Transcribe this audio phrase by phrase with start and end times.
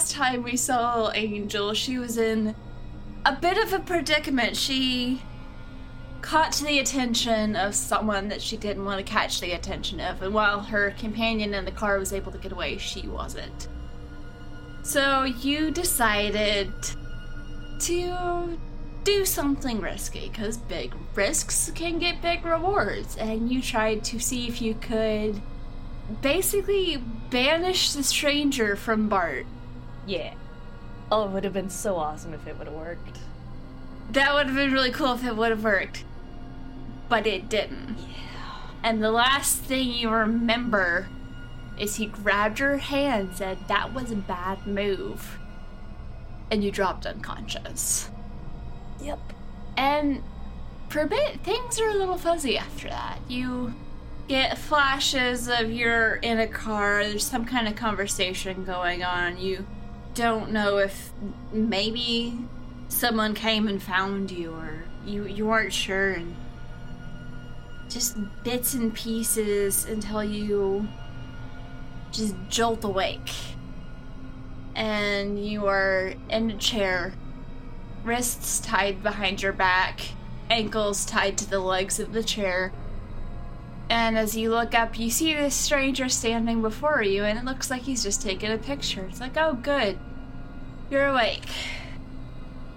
[0.00, 2.54] Last time we saw Angel, she was in
[3.26, 4.56] a bit of a predicament.
[4.56, 5.20] She
[6.22, 10.32] caught the attention of someone that she didn't want to catch the attention of, and
[10.32, 13.68] while her companion in the car was able to get away, she wasn't.
[14.82, 16.72] So you decided
[17.80, 18.58] to
[19.04, 24.48] do something risky, because big risks can get big rewards, and you tried to see
[24.48, 25.42] if you could
[26.22, 26.96] basically
[27.28, 29.44] banish the stranger from Bart.
[30.06, 30.34] Yeah.
[31.12, 33.18] Oh, it would have been so awesome if it would have worked.
[34.12, 36.04] That would have been really cool if it would have worked.
[37.08, 37.96] But it didn't.
[37.98, 38.70] Yeah.
[38.82, 41.08] And the last thing you remember
[41.78, 45.38] is he grabbed your hand and said that was a bad move.
[46.50, 48.10] And you dropped unconscious.
[49.00, 49.18] Yep.
[49.76, 50.22] And
[50.88, 53.18] for a bit, things are a little fuzzy after that.
[53.28, 53.74] You
[54.28, 59.38] get flashes of you're in a car, there's some kind of conversation going on.
[59.38, 59.66] You
[60.14, 61.12] don't know if
[61.52, 62.38] maybe
[62.88, 66.34] someone came and found you or you you weren't sure and
[67.90, 70.88] just bits and pieces until you
[72.12, 73.30] just jolt awake.
[74.74, 77.12] And you are in a chair,
[78.04, 80.00] wrists tied behind your back,
[80.48, 82.72] ankles tied to the legs of the chair.
[83.90, 87.70] And as you look up, you see this stranger standing before you, and it looks
[87.70, 89.04] like he's just taking a picture.
[89.10, 89.98] It's like, oh, good.
[90.92, 91.48] You're awake.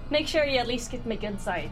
[0.10, 1.72] Make sure you at least get my good side.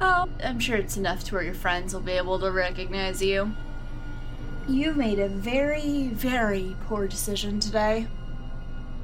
[0.00, 3.52] Oh, I'm sure it's enough to where your friends will be able to recognize you.
[4.68, 8.06] You made a very, very poor decision today.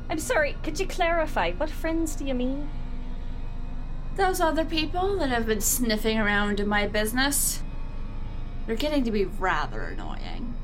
[0.08, 1.50] I'm sorry, could you clarify?
[1.52, 2.70] What friends do you mean?
[4.14, 7.62] Those other people that have been sniffing around in my business,
[8.70, 10.54] they're getting to be rather annoying.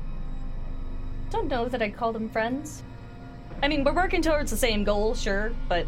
[1.29, 2.81] Don't know that I'd call them friends.
[3.61, 5.87] I mean, we're working towards the same goal, sure, but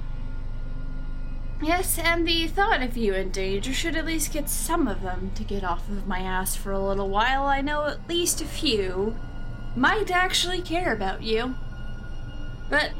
[1.61, 5.31] Yes, and the thought of you in danger should at least get some of them
[5.35, 7.45] to get off of my ass for a little while.
[7.45, 9.15] I know at least a few
[9.73, 11.55] might actually care about you.
[12.69, 12.91] But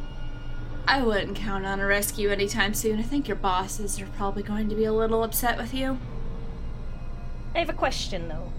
[0.88, 3.00] I wouldn't count on a rescue anytime soon.
[3.00, 6.00] I think your bosses are probably going to be a little upset with you.
[7.54, 8.54] I have a question though.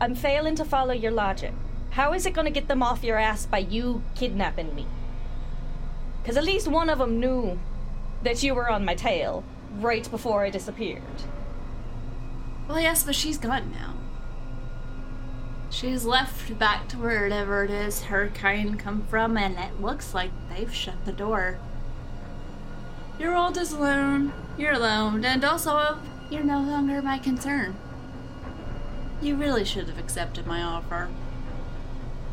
[0.00, 1.52] I'm failing to follow your logic.
[1.90, 4.86] How is it going to get them off your ass by you kidnapping me?
[6.22, 7.58] Because at least one of them knew
[8.22, 9.44] that you were on my tail
[9.78, 11.02] right before I disappeared.
[12.66, 13.94] Well, yes, but she's gone now.
[15.68, 20.30] She's left back to wherever it is her kind come from, and it looks like
[20.48, 21.58] they've shut the door.
[23.18, 24.32] Your world is alone.
[24.56, 25.98] You're alone, and also
[26.30, 27.76] you're no longer my concern.
[29.20, 31.08] You really should have accepted my offer.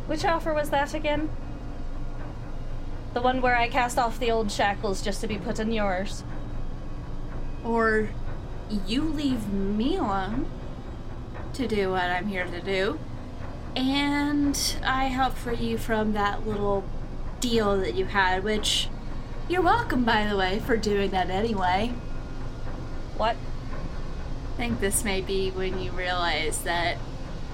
[0.06, 1.30] Which offer was that again?
[3.14, 6.24] The one where I cast off the old shackles just to be put in yours.
[7.64, 8.10] Or
[8.86, 10.46] you leave me alone
[11.54, 13.00] to do what I'm here to do,
[13.76, 16.84] and I help free you from that little
[17.40, 18.90] deal that you had, which
[19.50, 21.94] you're welcome, by the way, for doing that anyway.
[23.18, 23.36] What?
[24.58, 26.98] I think this may be when you realize that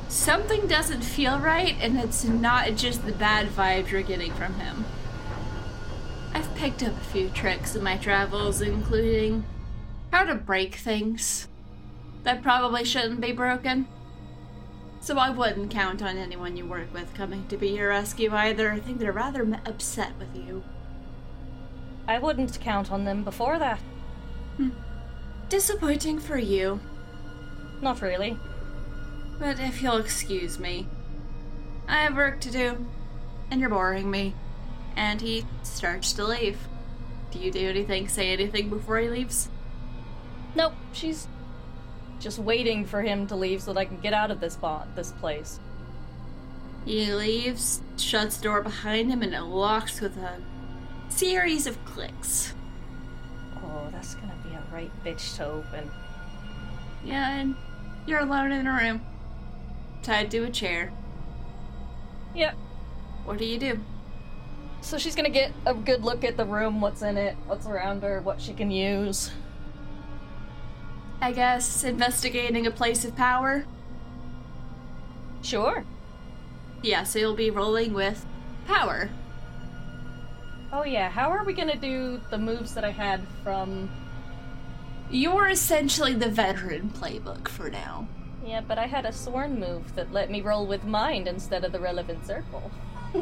[0.07, 4.85] something doesn't feel right, and it's not just the bad vibes you're getting from him.
[6.33, 9.43] I've picked up a few tricks in my travels, including
[10.13, 11.49] how to break things
[12.23, 13.85] that probably shouldn't be broken.
[15.01, 18.71] So I wouldn't count on anyone you work with coming to be your rescue either.
[18.71, 20.63] I think they're rather upset with you.
[22.07, 23.79] I wouldn't count on them before that.
[24.55, 24.69] Hmm.
[25.49, 26.79] Disappointing for you,
[27.83, 28.37] Not really.
[29.39, 30.87] but if you'll excuse me,
[31.85, 32.85] I have work to do,
[33.51, 34.35] and you're boring me.
[34.95, 36.57] And he starts to leave.
[37.31, 39.49] Do you do anything, say anything before he leaves?
[40.55, 41.27] Nope, she's
[42.21, 44.57] just waiting for him to leave so that I can get out of this
[44.95, 45.59] this place.
[46.85, 50.41] He leaves, shuts the door behind him, and it locks with a
[51.09, 52.53] series of clicks.
[53.57, 55.91] Oh, that's gonna be a right bitch to open.
[57.03, 57.55] Yeah, and
[58.05, 59.01] you're alone in a room,
[60.01, 60.91] tied to a chair.
[62.35, 62.55] Yep.
[63.25, 63.79] What do you do?
[64.81, 68.03] So she's gonna get a good look at the room, what's in it, what's around
[68.03, 69.31] her, what she can use.
[71.21, 73.65] I guess investigating a place of power.
[75.41, 75.85] Sure.
[76.81, 78.25] Yeah, so you'll be rolling with
[78.67, 79.09] power.
[80.73, 83.89] Oh yeah, how are we gonna do the moves that I had from
[85.09, 88.07] You're essentially the veteran playbook for now.
[88.45, 91.71] Yeah, but I had a sworn move that let me roll with mind instead of
[91.71, 92.71] the relevant circle.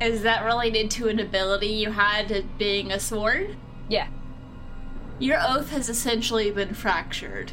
[0.00, 3.56] Is that related to an ability you had at being a Sworn?
[3.88, 4.08] Yeah.
[5.20, 7.52] Your oath has essentially been fractured,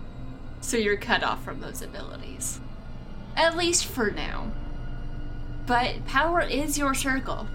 [0.59, 2.59] so you're cut off from those abilities.
[3.35, 4.51] At least for now.
[5.67, 7.47] But power is your circle.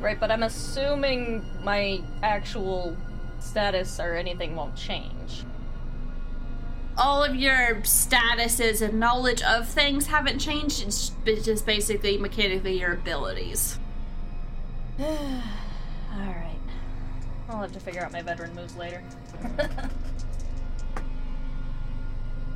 [0.00, 2.96] Right, but I'm assuming my actual
[3.38, 5.44] status or anything won't change.
[6.96, 12.94] All of your statuses and knowledge of things haven't changed, it's just basically mechanically your
[12.94, 13.78] abilities.
[15.00, 16.56] Alright.
[17.48, 19.02] I'll have to figure out my veteran moves later.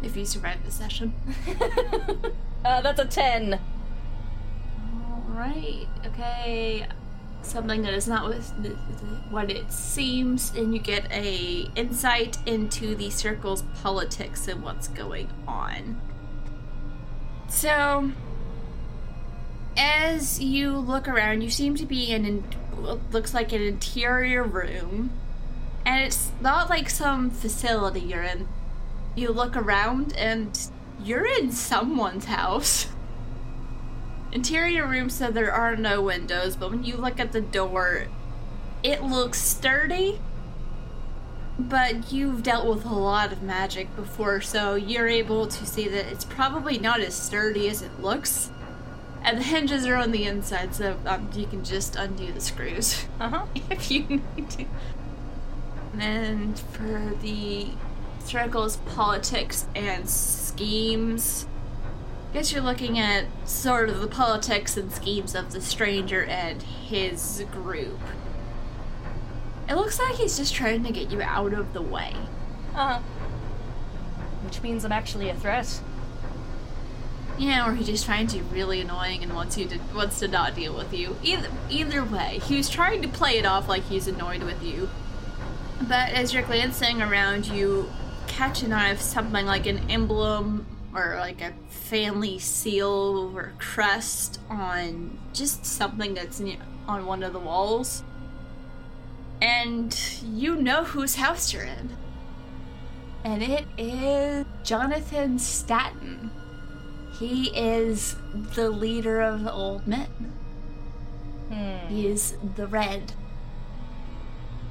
[0.05, 1.15] If you survive the session.
[2.65, 3.59] uh, that's a 10.
[5.31, 6.87] Alright, okay.
[7.45, 8.35] Something that is not
[9.31, 15.29] what it seems, and you get a insight into the circle's politics and what's going
[15.47, 16.01] on.
[17.49, 18.11] So,
[19.77, 22.43] as you look around, you seem to be in
[22.75, 25.11] what looks like an interior room,
[25.85, 28.49] and it's not like some facility you're in.
[29.15, 30.59] You look around, and
[31.03, 32.89] you're in someone's house.
[34.35, 38.09] Interior room so there are no windows, but when you look at the door,
[38.83, 40.21] it looks sturdy.
[41.57, 46.07] But you've dealt with a lot of magic before, so you're able to see that
[46.11, 48.51] it's probably not as sturdy as it looks.
[49.23, 53.07] And the hinges are on the inside, so um, you can just undo the screws
[53.21, 53.47] Uh huh.
[53.71, 54.65] if you need to.
[55.97, 57.69] And for the
[58.25, 61.47] circles, politics, and schemes,
[62.35, 67.45] guess you're looking at sort of the politics and schemes of the stranger and his
[67.53, 68.01] group.
[69.69, 72.13] It looks like he's just trying to get you out of the way.
[72.75, 72.99] Uh huh.
[74.45, 75.81] Which means I'm actually a threat.
[77.39, 80.57] Yeah, or he just finds you really annoying and wants you to wants to not
[80.57, 81.17] deal with you.
[81.23, 84.91] Either either way, he was trying to play it off like he's annoyed with you.
[85.81, 87.91] But as you're glancing around, you
[88.27, 94.41] catch an eye of something like an emblem or like a family seal or crest
[94.49, 96.41] on just something that's
[96.87, 98.05] on one of the walls.
[99.43, 101.97] And you know whose house you're in.
[103.25, 106.31] And it is Jonathan Staten.
[107.19, 108.17] He is
[108.55, 110.33] the leader of the old men.
[111.49, 111.89] Hmm.
[111.89, 113.13] He is the red.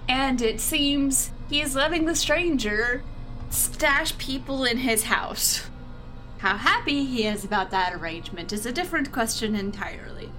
[0.08, 3.04] And it seems he is letting the stranger
[3.50, 5.70] stash people in his house.
[6.44, 10.30] How happy he is about that arrangement is a different question entirely.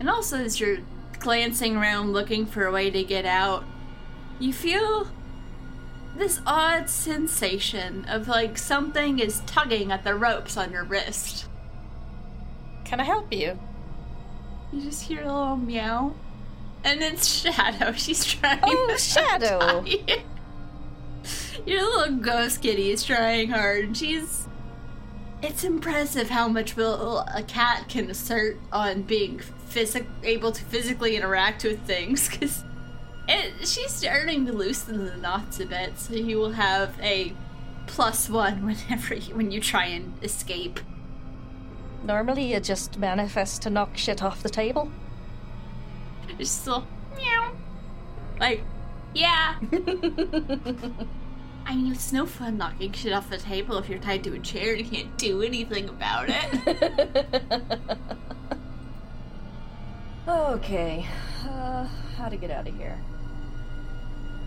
[0.00, 0.78] And also, as you're
[1.20, 3.62] glancing around looking for a way to get out,
[4.40, 5.06] you feel
[6.16, 11.46] this odd sensation of like something is tugging at the ropes on your wrist.
[12.84, 13.56] Can I help you?
[14.72, 16.16] You just hear a little meow.
[16.82, 17.92] And it's Shadow.
[17.92, 19.84] She's trying Oh, to Shadow.
[21.64, 23.96] Your little ghost kitty is trying hard.
[23.96, 24.48] She's.
[25.46, 29.42] It's impressive how much will a cat can assert on being
[30.22, 32.30] able to physically interact with things.
[32.30, 32.64] Because
[33.60, 37.34] she's starting to loosen the knots a bit, so you will have a
[37.86, 40.80] plus one whenever you, when you try and escape.
[42.02, 44.90] Normally you just manifest to knock shit off the table.
[46.38, 46.86] It's still
[47.18, 47.52] meow.
[48.40, 48.62] Like,
[49.12, 49.56] yeah.
[51.66, 54.38] I mean, it's no fun knocking shit off the table if you're tied to a
[54.38, 57.98] chair and you can't do anything about it.
[60.28, 61.06] okay.
[61.48, 62.98] Uh, how to get out of here?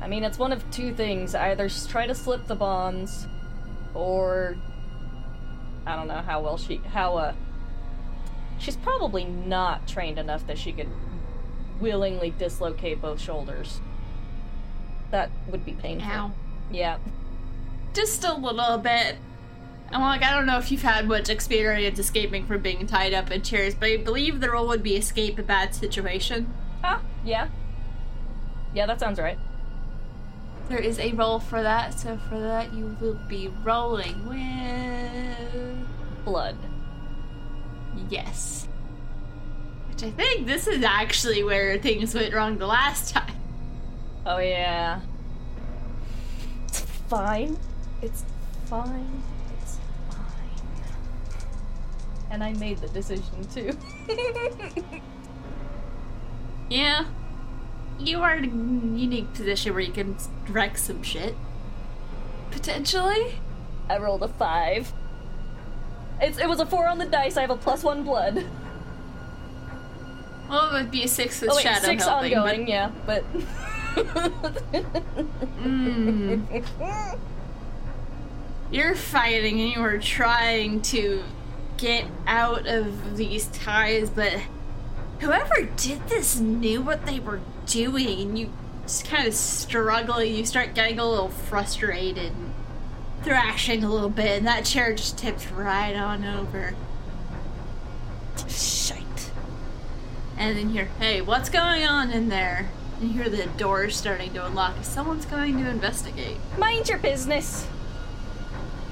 [0.01, 1.33] I mean, it's one of two things.
[1.33, 3.27] Either try to slip the bonds,
[3.93, 4.55] or
[5.85, 7.33] I don't know how well she how uh
[8.59, 10.89] she's probably not trained enough that she could
[11.79, 13.81] willingly dislocate both shoulders.
[15.11, 16.11] That would be painful.
[16.11, 16.31] Ow.
[16.71, 16.97] Yeah.
[17.93, 19.17] Just a little bit.
[19.91, 23.31] I'm like, I don't know if you've had much experience escaping from being tied up
[23.31, 26.53] in chairs, but I believe the rule would be escape a bad situation.
[26.83, 27.47] Ah, yeah.
[28.73, 29.39] Yeah, that sounds right.
[30.67, 35.87] There is a roll for that, so for that you will be rolling with.
[36.25, 36.57] Blood.
[38.09, 38.67] Yes.
[39.89, 43.35] Which I think this is actually where things went wrong the last time.
[44.25, 44.99] Oh yeah.
[47.07, 47.57] Fine.
[48.01, 48.23] It's
[48.65, 49.23] fine.
[49.61, 51.39] It's fine.
[52.29, 53.77] And I made the decision too.
[56.69, 57.05] Yeah.
[57.99, 60.17] You are in a unique position where you can
[60.49, 61.35] wreck some shit.
[62.51, 63.39] Potentially?
[63.89, 64.93] I rolled a five.
[66.21, 67.37] It's, it was a four on the dice.
[67.37, 68.45] I have a plus one blood.
[70.49, 73.23] Well, it would be a six with Oh wait, shadow six helping, ongoing, yeah, but.
[75.63, 77.17] Mm.
[78.69, 81.23] You're fighting and you are trying to
[81.77, 84.41] get out of these ties, but
[85.19, 88.51] whoever did this knew what they were doing, and you
[88.83, 90.33] just kind of struggling.
[90.33, 92.53] You start getting a little frustrated, and
[93.23, 96.75] thrashing a little bit, and that chair just tips right on over.
[98.47, 99.31] Shite.
[100.37, 102.69] And then you're, hey, what's going on in there?
[102.99, 104.75] And you hear the door starting to unlock.
[104.83, 106.37] Someone's going to investigate.
[106.57, 107.67] Mind your business.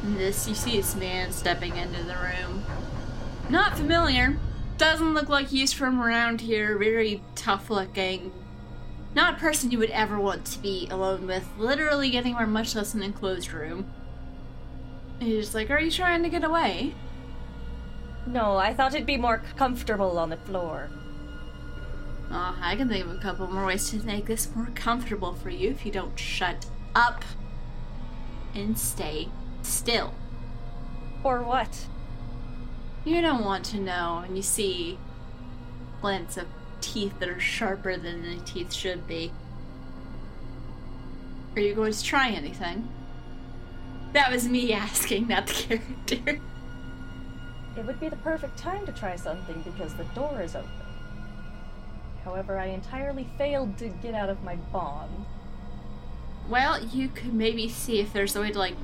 [0.03, 2.63] And this, you see this man stepping into the room.
[3.49, 4.37] Not familiar.
[4.77, 6.77] Doesn't look like he's from around here.
[6.77, 8.31] Very tough looking.
[9.15, 11.47] Not a person you would ever want to be alone with.
[11.57, 13.85] Literally anywhere, much less an enclosed room.
[15.19, 16.93] And he's just like, Are you trying to get away?
[18.27, 20.89] No, I thought it'd be more comfortable on the floor.
[22.31, 25.49] Oh, I can think of a couple more ways to make this more comfortable for
[25.49, 26.65] you if you don't shut
[26.95, 27.23] up
[28.53, 29.29] and stay
[29.61, 30.13] still.
[31.23, 31.87] Or what?
[33.03, 34.97] You don't want to know, and you see
[36.01, 36.47] glints of
[36.81, 39.31] teeth that are sharper than the teeth should be.
[41.55, 42.89] Are you going to try anything?
[44.13, 45.53] That was me asking, not the
[46.07, 46.39] character.
[47.77, 50.69] It would be the perfect time to try something because the door is open.
[52.25, 55.25] However, I entirely failed to get out of my bond.
[56.49, 58.75] Well, you could maybe see if there's a way to like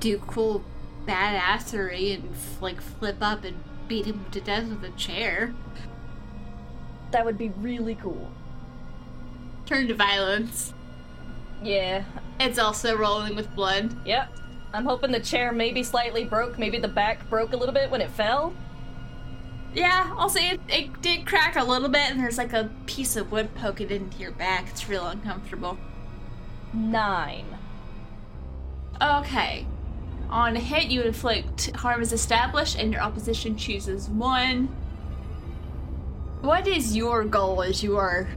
[0.00, 0.62] do cool
[1.06, 3.56] badassery and like flip up and
[3.88, 5.54] beat him to death with a chair.
[7.10, 8.30] That would be really cool.
[9.66, 10.74] Turn to violence.
[11.62, 12.04] Yeah,
[12.38, 13.96] It's also rolling with blood.
[14.06, 14.28] yep.
[14.74, 18.00] I'm hoping the chair maybe slightly broke, maybe the back broke a little bit when
[18.00, 18.52] it fell.
[19.74, 23.16] Yeah, I'll say it, it did crack a little bit, and there's like a piece
[23.16, 24.68] of wood poking into your back.
[24.70, 25.78] It's real uncomfortable.
[26.72, 27.46] Nine.
[29.02, 29.66] Okay.
[30.30, 34.68] On a hit, you inflict harm is established, and your opposition chooses one.
[36.40, 38.28] What is your goal as you are.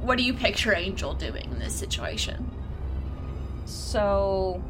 [0.00, 2.50] What do you picture Angel doing in this situation?
[3.64, 4.62] So,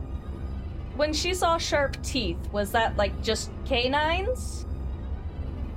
[0.95, 4.65] when she saw sharp teeth, was that like just canines?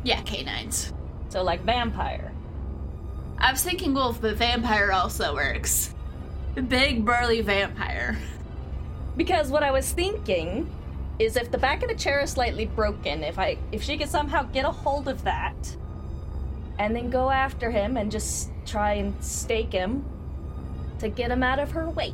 [0.03, 0.93] Yeah, canines.
[1.29, 2.31] So, like vampire.
[3.37, 5.93] I was thinking wolf, but vampire also works.
[6.67, 8.17] Big, burly vampire.
[9.15, 10.69] Because what I was thinking
[11.19, 14.09] is if the back of the chair is slightly broken, if I if she could
[14.09, 15.75] somehow get a hold of that
[16.79, 20.05] and then go after him and just try and stake him
[20.99, 22.13] to get him out of her way.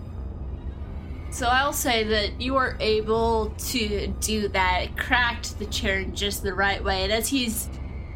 [1.34, 6.44] So I'll say that you are able to do that, cracked the chair in just
[6.44, 7.70] the right way, and as he's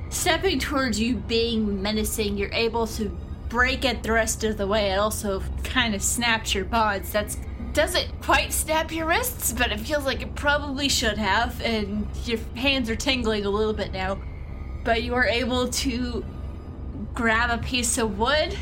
[0.10, 3.10] stepping towards you, being menacing, you're able to
[3.50, 4.92] break it the rest of the way.
[4.92, 7.12] It also kind of snaps your bonds.
[7.12, 7.40] That's
[7.74, 12.38] doesn't quite snap your wrists, but it feels like it probably should have, and your
[12.56, 14.20] hands are tingling a little bit now.
[14.84, 16.24] But you are able to
[17.16, 18.56] grab a piece of wood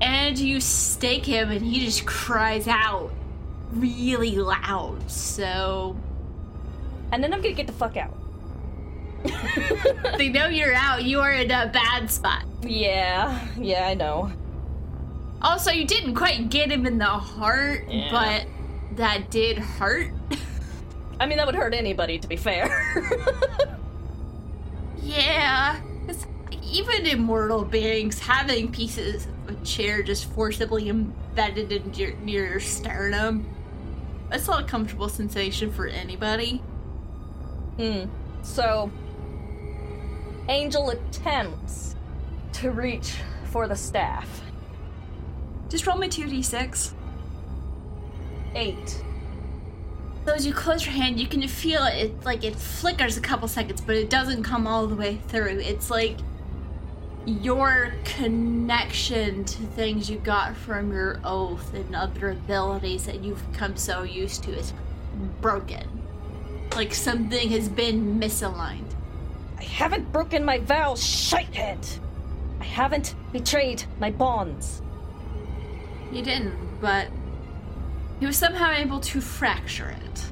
[0.00, 3.10] and you stake him, and he just cries out
[3.72, 5.10] really loud.
[5.10, 5.96] So
[7.10, 8.16] And then I'm gonna get the fuck out.
[10.18, 11.04] they know you're out.
[11.04, 12.44] You are in a bad spot.
[12.62, 14.32] Yeah, yeah, I know.
[15.40, 18.10] Also, you didn't quite get him in the heart, Yeah.
[18.10, 20.12] but that did hurt.
[21.18, 22.68] I mean, that would hurt anybody, to be fair.
[25.02, 25.80] yeah.
[26.62, 32.60] even immortal beings having pieces of a chair just forcibly embedded into your, near your
[32.60, 33.46] sternum.
[34.32, 36.62] That's not a comfortable sensation for anybody.
[37.76, 38.04] Hmm.
[38.40, 38.90] So,
[40.48, 41.96] Angel attempts
[42.54, 44.40] to reach for the staff.
[45.68, 46.94] Just roll me 2d6.
[48.54, 49.02] Eight.
[50.24, 53.20] So as you close your hand, you can feel it, it like it flickers a
[53.20, 55.58] couple seconds, but it doesn't come all the way through.
[55.58, 56.16] It's like
[57.26, 63.76] your connection to things you got from your oath and other abilities that you've become
[63.76, 64.72] so used to is
[65.40, 65.86] broken.
[66.74, 68.94] Like something has been misaligned.
[69.58, 71.98] I haven't broken my vows, shithead.
[72.60, 74.82] I haven't betrayed my bonds.
[76.10, 77.08] You didn't, but
[78.18, 80.24] he was somehow able to fracture it.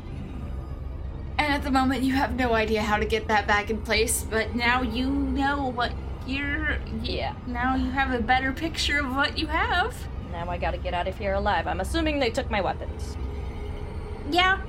[1.39, 4.25] And at the moment, you have no idea how to get that back in place,
[4.29, 5.93] but now you know what
[6.27, 6.79] you're.
[7.03, 7.35] Yeah.
[7.47, 9.95] Now you have a better picture of what you have.
[10.33, 11.67] Now I gotta get out of here alive.
[11.67, 13.17] I'm assuming they took my weapons.
[14.31, 14.61] Yeah.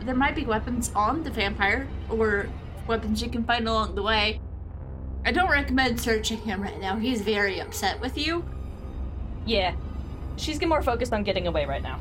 [0.00, 2.48] There might be weapons on the vampire, or
[2.86, 4.40] weapons you can find along the way.
[5.24, 6.96] I don't recommend searching him right now.
[6.96, 8.44] He's very upset with you.
[9.44, 9.74] Yeah.
[10.36, 12.00] She's more focused on getting away right now.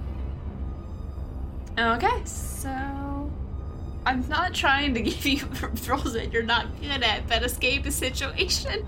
[1.78, 2.70] Okay, so
[4.08, 5.46] I'm not trying to give you
[5.86, 8.88] roles that you're not good at, but escape the situation.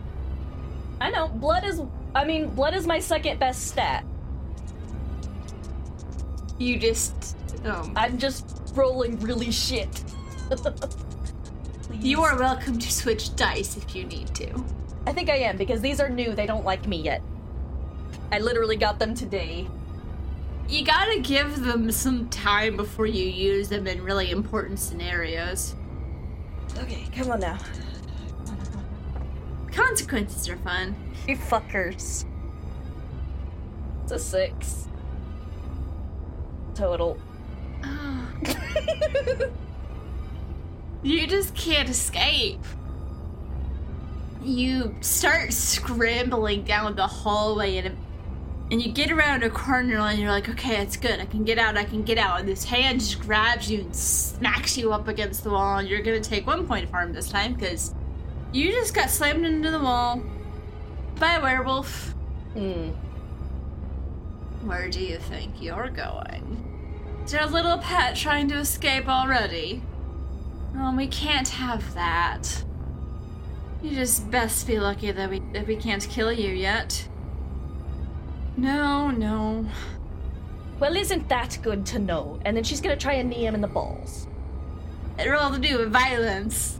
[1.02, 1.28] I know.
[1.28, 1.82] Blood is.
[2.16, 4.06] I mean, blood is my second best stat.
[6.58, 7.36] You just.
[7.66, 10.06] Um, I'm just rolling really shit.
[11.94, 14.64] you are welcome to switch dice if you need to.
[15.06, 16.34] I think I am because these are new.
[16.34, 17.22] They don't like me yet.
[18.32, 19.68] I literally got them today.
[20.70, 25.74] You gotta give them some time before you use them in really important scenarios.
[26.78, 27.58] Okay, come on now.
[29.72, 30.96] Consequences are fun.
[31.28, 32.24] You fuckers.
[34.04, 34.88] It's a six.
[36.76, 37.18] Total.
[41.02, 42.64] you just can't escape.
[44.44, 47.98] You start scrambling down the hallway and
[48.72, 51.20] and you get around a corner and you're like, okay, it's good.
[51.20, 51.76] I can get out.
[51.76, 52.40] I can get out.
[52.40, 55.80] And this hand just grabs you and smacks you up against the wall.
[55.80, 57.96] And you're gonna take one point of harm this time because
[58.52, 60.22] you just got slammed into the wall
[61.16, 62.14] by a werewolf.
[62.54, 62.90] Hmm.
[64.68, 67.22] Where do you think you're going?
[67.26, 69.82] Is your little pet trying to escape already?
[70.76, 72.64] Oh, we can't have that.
[73.82, 77.09] You just best be lucky that we that we can't kill you yet.
[78.60, 79.66] No, no.
[80.82, 82.42] Well, isn't that good to know?
[82.44, 84.28] And then she's gonna try and knee him in the balls.
[85.18, 86.78] It all to do with violence.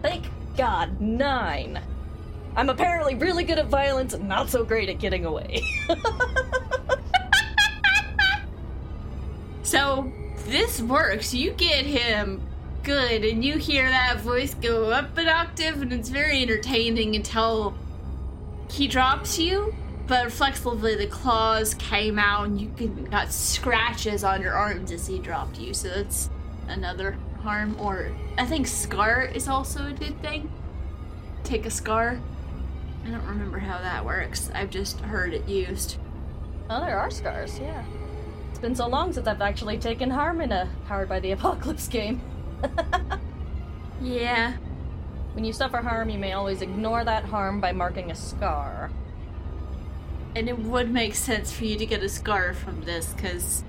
[0.00, 0.24] Thank
[0.56, 1.80] God, nine.
[2.56, 5.62] I'm apparently really good at violence and not so great at getting away.
[9.62, 10.10] so,
[10.46, 11.34] this works.
[11.34, 12.40] You get him
[12.82, 17.74] good, and you hear that voice go up an octave, and it's very entertaining until
[18.70, 19.74] he drops you
[20.08, 25.18] but reflexively the claws came out and you got scratches on your arms as he
[25.18, 25.74] dropped you.
[25.74, 26.30] So that's
[26.66, 27.76] another harm.
[27.78, 30.50] Or i think scar is also a good thing.
[31.44, 32.18] Take a scar.
[33.04, 34.50] I don't remember how that works.
[34.54, 35.98] I've just heard it used.
[36.70, 37.84] Oh there are scars yeah.
[38.50, 41.86] It's been so long since i've actually taken harm in a powered by the apocalypse
[41.86, 42.20] game.
[44.00, 44.52] Yeah.
[45.32, 48.90] When you suffer harm you may always ignore that harm by marking a scar
[50.38, 53.64] and it would make sense for you to get a scar from this, because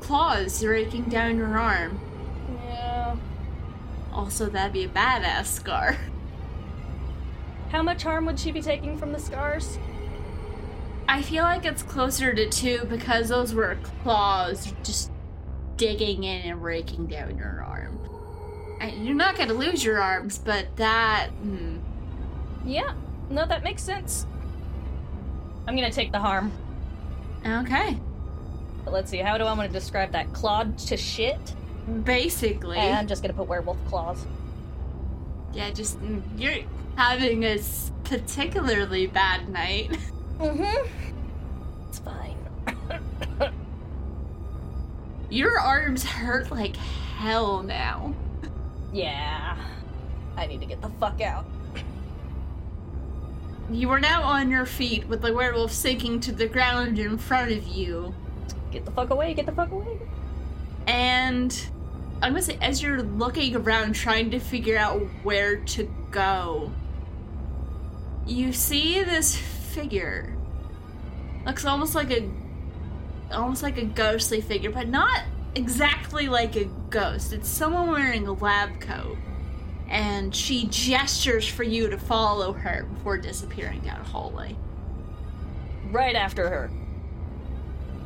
[0.00, 1.98] claws raking down your arm.
[2.66, 3.16] Yeah.
[4.12, 5.96] Also, that'd be a badass scar.
[7.70, 9.78] How much harm would she be taking from the scars?
[11.08, 15.10] I feel like it's closer to two because those were claws just
[15.76, 17.98] digging in and raking down your arm.
[18.80, 21.28] And you're not gonna lose your arms, but that.
[21.30, 21.78] Hmm.
[22.66, 22.92] Yeah,
[23.30, 24.26] no, that makes sense.
[25.68, 26.50] I'm gonna take the harm.
[27.46, 27.98] Okay.
[28.86, 30.32] But let's see, how do I want to describe that?
[30.32, 31.54] Clawed to shit?
[32.04, 32.78] Basically.
[32.78, 34.24] And I'm just gonna put werewolf claws.
[35.52, 36.64] Yeah, just mm, you're
[36.96, 37.58] having a
[38.04, 39.96] particularly bad night.
[40.38, 40.86] Mm-hmm.
[41.88, 42.36] It's fine.
[45.30, 48.14] Your arms hurt like hell now.
[48.92, 49.58] Yeah.
[50.36, 51.44] I need to get the fuck out.
[53.70, 57.52] You are now on your feet with the werewolf sinking to the ground in front
[57.52, 58.14] of you.
[58.70, 59.98] Get the fuck away, get the fuck away.
[60.86, 61.54] And
[62.22, 66.72] I'm gonna say, as you're looking around trying to figure out where to go,
[68.26, 70.34] you see this figure.
[71.44, 72.26] Looks almost like a
[73.30, 77.34] almost like a ghostly figure, but not exactly like a ghost.
[77.34, 79.18] It's someone wearing a lab coat
[79.88, 84.56] and she gestures for you to follow her before disappearing down a hallway.
[85.90, 86.70] Right after her.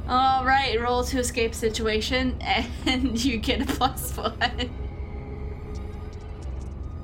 [0.09, 2.41] All right, roll to escape situation,
[2.87, 4.71] and you get a plus one.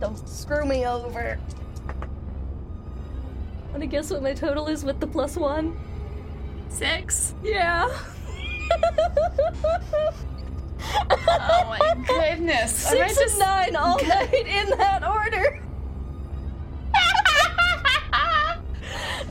[0.00, 1.38] Don't screw me over.
[3.70, 5.78] Want to guess what my total is with the plus one?
[6.68, 7.34] Six.
[7.42, 7.88] Yeah.
[10.80, 12.72] oh my goodness.
[12.72, 13.34] Six just...
[13.34, 15.62] and nine all night in that order.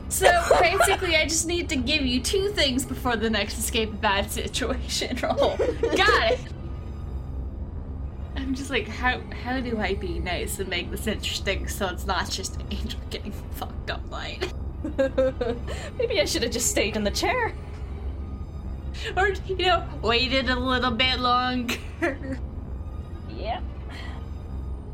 [0.08, 0.30] so
[0.60, 4.30] basically, I just need to give you two things before the next escape a bad
[4.30, 5.56] situation roll.
[5.96, 6.40] Got it.
[8.36, 12.06] I'm just like, how how do I be nice and make this interesting so it's
[12.06, 14.52] not just Angel getting fucked up night?
[15.98, 17.52] Maybe I should have just stayed in the chair.
[19.16, 21.76] or you know, waited a little bit longer.
[23.38, 23.62] Yep.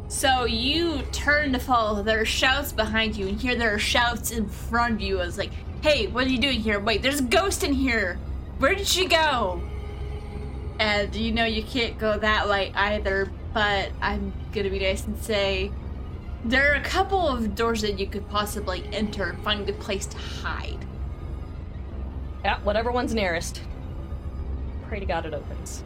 [0.08, 2.02] So you turn to follow.
[2.02, 5.18] There are shouts behind you, and here there are shouts in front of you.
[5.20, 6.78] It's like, "Hey, what are you doing here?
[6.78, 8.18] Wait, there's a ghost in here.
[8.58, 9.62] Where did she go?"
[10.78, 13.32] And you know you can't go that way either.
[13.54, 15.72] But I'm gonna be nice and say
[16.44, 20.06] there are a couple of doors that you could possibly enter and find a place
[20.06, 20.84] to hide.
[22.44, 23.62] Yeah, whatever one's nearest.
[24.88, 25.82] Pray to God it opens.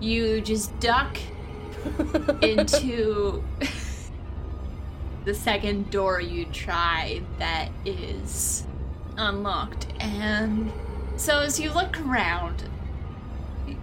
[0.00, 1.18] You just duck
[2.42, 3.42] into
[5.24, 8.66] the second door you try that is
[9.16, 9.86] unlocked.
[10.00, 10.72] And
[11.16, 12.68] so as you look around,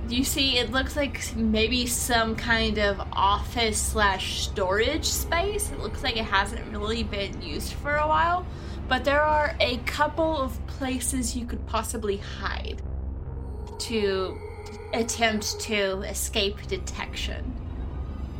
[0.07, 5.71] you see it looks like maybe some kind of office slash storage space.
[5.71, 8.45] It looks like it hasn't really been used for a while,
[8.87, 12.81] but there are a couple of places you could possibly hide
[13.81, 14.37] to
[14.93, 17.53] attempt to escape detection.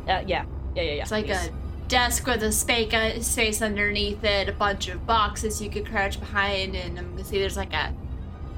[0.08, 1.02] Uh, yeah, yeah, yeah, yeah.
[1.02, 1.46] It's like please.
[1.46, 1.52] a
[1.88, 6.18] desk with a space, uh, space underneath it, a bunch of boxes you could crouch
[6.18, 7.94] behind, and I'm gonna see there's like a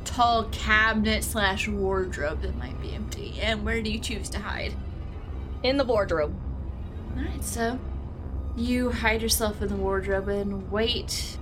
[0.05, 3.39] tall cabinet slash wardrobe that might be empty.
[3.41, 4.75] And where do you choose to hide?
[5.65, 6.33] in the wardrobe.
[7.17, 7.81] Alright, so
[8.57, 11.39] you hide yourself in the wardrobe and wait.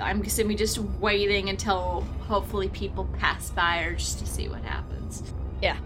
[0.00, 4.62] I'm assuming we just waiting until hopefully people pass by or just to see what
[4.62, 5.22] happens.
[5.62, 5.76] Yeah.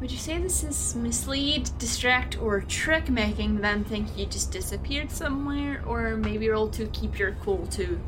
[0.00, 5.10] Would you say this is mislead, distract, or trick, making them think you just disappeared
[5.10, 7.98] somewhere, or maybe roll to keep your cool to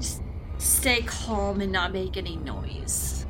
[0.00, 0.22] just
[0.58, 3.26] stay calm and not make any noise?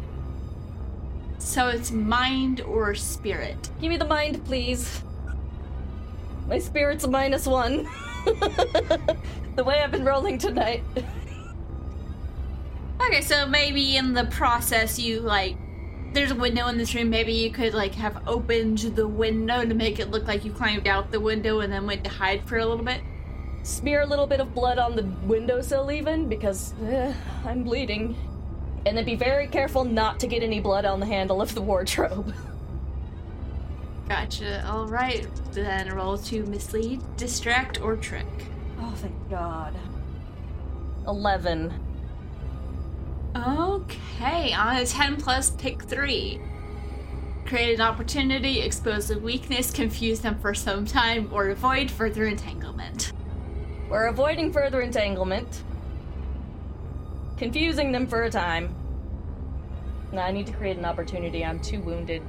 [1.38, 3.68] So it's mind or spirit.
[3.82, 5.02] Give me the mind, please.
[6.48, 7.86] My spirit's a minus one.
[9.56, 10.82] the way I've been rolling tonight.
[13.00, 15.56] Okay, so maybe in the process you like
[16.14, 19.74] there's a window in this room, maybe you could like have opened the window to
[19.74, 22.58] make it look like you climbed out the window and then went to hide for
[22.58, 23.00] a little bit.
[23.64, 27.12] Smear a little bit of blood on the windowsill, even, because eh,
[27.44, 28.16] I'm bleeding.
[28.86, 31.62] And then be very careful not to get any blood on the handle of the
[31.62, 32.32] wardrobe.
[34.08, 34.64] Gotcha.
[34.68, 35.26] Alright.
[35.52, 38.26] Then roll to mislead, distract, or trick.
[38.80, 39.74] Oh, thank God.
[41.06, 41.72] 11.
[43.36, 46.40] Okay, on a 10 plus, pick three.
[47.46, 53.12] Create an opportunity, expose a weakness, confuse them for some time, or avoid further entanglement.
[53.88, 55.62] We're avoiding further entanglement,
[57.36, 58.74] confusing them for a time.
[60.12, 61.44] Now I need to create an opportunity.
[61.44, 62.22] I'm too wounded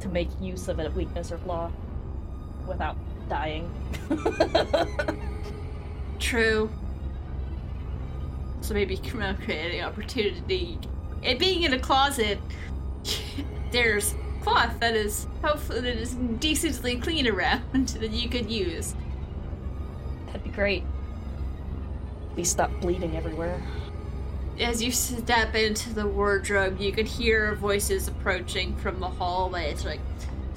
[0.00, 1.70] to make use of a weakness or flaw
[2.66, 2.96] without
[3.30, 3.70] dying.
[6.18, 6.68] True.
[8.60, 10.78] So maybe cre- creating opportunity.
[11.22, 12.38] It being in a closet,
[13.72, 18.94] there's cloth that is hopefully that is decently clean around that you could use.
[20.26, 20.84] That'd be great.
[22.30, 23.62] At least stop bleeding everywhere.
[24.58, 29.70] As you step into the wardrobe, you could hear voices approaching from the hallway.
[29.70, 30.00] It's like,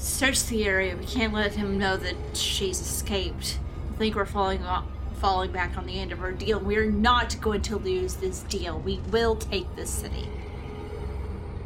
[0.04, 0.98] search the area.
[0.98, 3.58] We can't let him know that she's escaped.
[3.94, 4.84] I think we're falling off,
[5.20, 6.60] falling back on the end of our deal.
[6.60, 8.78] We're not going to lose this deal.
[8.80, 10.28] We will take this city.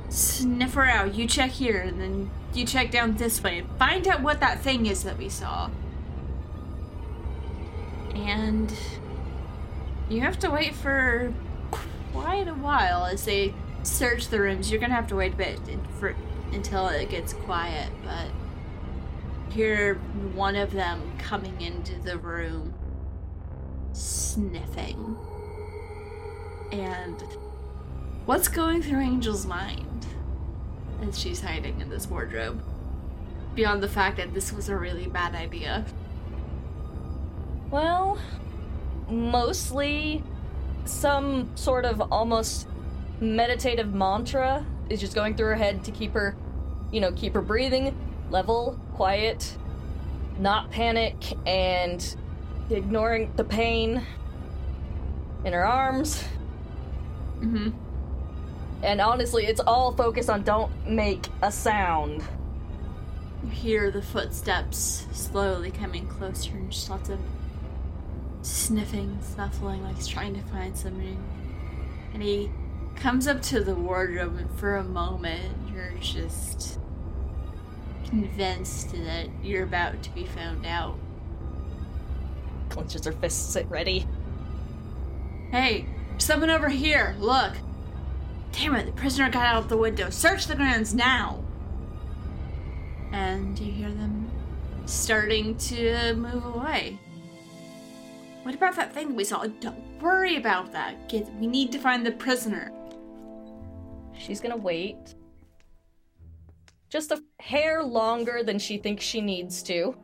[0.10, 1.16] Sniff her out.
[1.16, 3.64] You check here, and then you check down this way.
[3.80, 5.72] Find out what that thing is that we saw.
[8.14, 8.72] And
[10.10, 11.34] you have to wait for
[12.14, 14.72] quite a while as they search the rooms.
[14.72, 15.60] You're gonna have to wait a bit
[16.00, 16.16] for,
[16.54, 18.28] until it gets quiet, but
[19.54, 19.96] hear
[20.34, 22.74] one of them coming into the room,
[23.94, 25.18] sniffing.
[26.72, 27.22] And
[28.26, 30.06] what's going through Angel's mind
[31.02, 32.62] as she's hiding in this wardrobe?
[33.56, 35.86] Beyond the fact that this was a really bad idea.
[37.72, 38.20] Well,
[39.10, 40.24] mostly
[40.86, 42.68] some sort of almost
[43.20, 46.36] meditative mantra is just going through her head to keep her,
[46.92, 47.96] you know, keep her breathing
[48.30, 49.58] level, quiet,
[50.40, 52.16] not panic, and
[52.70, 54.02] ignoring the pain
[55.46, 56.24] in her arms.
[57.40, 57.70] Mm-hmm.
[58.84, 62.24] And honestly, it's all focused on don't make a sound.
[63.44, 67.20] You hear the footsteps slowly coming closer and just lots of
[68.42, 71.18] sniffing, snuffling, like he's trying to find something.
[72.14, 72.50] And he
[72.98, 76.80] comes up to the wardrobe, and for a moment, you're just
[78.06, 80.98] convinced that you're about to be found out.
[82.70, 84.08] Clenches her fists at ready.
[85.52, 85.86] Hey,
[86.18, 87.54] someone over here, look!
[88.52, 90.10] Damn it, the prisoner got out of the window.
[90.10, 91.44] Search the grounds now!
[93.12, 94.30] And you hear them
[94.86, 97.00] starting to move away.
[98.44, 99.46] What about that thing we saw?
[99.46, 101.28] Don't worry about that, kid.
[101.40, 102.72] We need to find the prisoner.
[104.18, 105.16] She's gonna wait.
[106.90, 109.96] Just a hair longer than she thinks she needs to,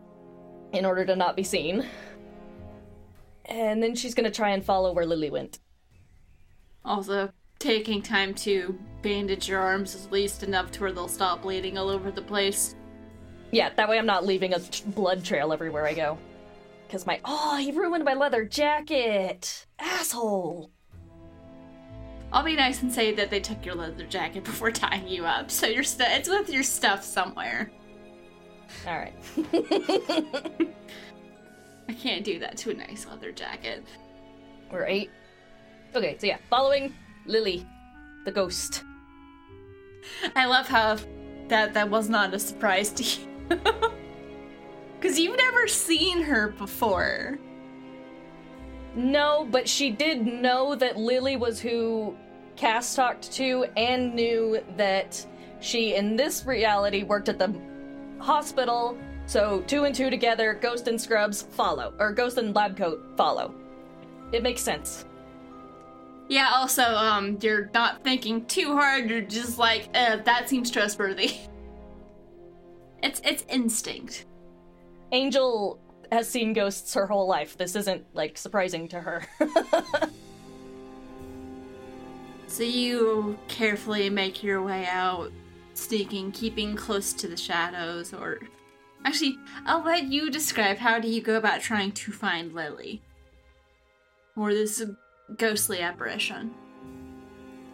[0.73, 1.85] in order to not be seen.
[3.45, 5.59] And then she's gonna try and follow where Lily went.
[6.85, 11.41] Also, taking time to bandage your arms is at least enough to where they'll stop
[11.41, 12.75] bleeding all over the place.
[13.51, 16.17] Yeah, that way I'm not leaving a t- blood trail everywhere I go.
[16.87, 17.21] Because my.
[17.23, 19.65] Oh, he ruined my leather jacket!
[19.79, 20.72] Asshole!
[22.33, 25.49] I'll be nice and say that they took your leather jacket before tying you up,
[25.51, 27.71] so your stu- it's with your stuff somewhere.
[28.85, 29.13] Alright.
[31.87, 33.85] I can't do that to a nice leather jacket.
[34.71, 35.11] We're eight.
[35.95, 36.93] Okay, so yeah, following
[37.27, 37.67] Lily,
[38.25, 38.83] the ghost.
[40.35, 40.97] I love how
[41.49, 43.61] that that was not a surprise to you.
[45.03, 47.37] Because you've never seen her before.
[48.95, 52.15] No, but she did know that Lily was who
[52.55, 55.25] Cass talked to and knew that
[55.59, 57.53] she, in this reality, worked at the
[58.19, 58.97] hospital.
[59.25, 63.53] So two and two together, Ghost and Scrubs follow, or Ghost and Lab Coat follow.
[64.31, 65.05] It makes sense.
[66.27, 71.33] Yeah, also, um, you're not thinking too hard, you're just like, uh, that seems trustworthy.
[73.03, 74.25] It's it's instinct.
[75.11, 75.77] Angel
[76.09, 77.57] has seen ghosts her whole life.
[77.57, 79.27] This isn't like surprising to her.
[82.53, 85.31] So you carefully make your way out,
[85.73, 88.41] sneaking, keeping close to the shadows, or.
[89.03, 93.01] Actually, I'll let you describe how do you go about trying to find Lily?
[94.35, 94.83] Or this
[95.35, 96.53] ghostly apparition.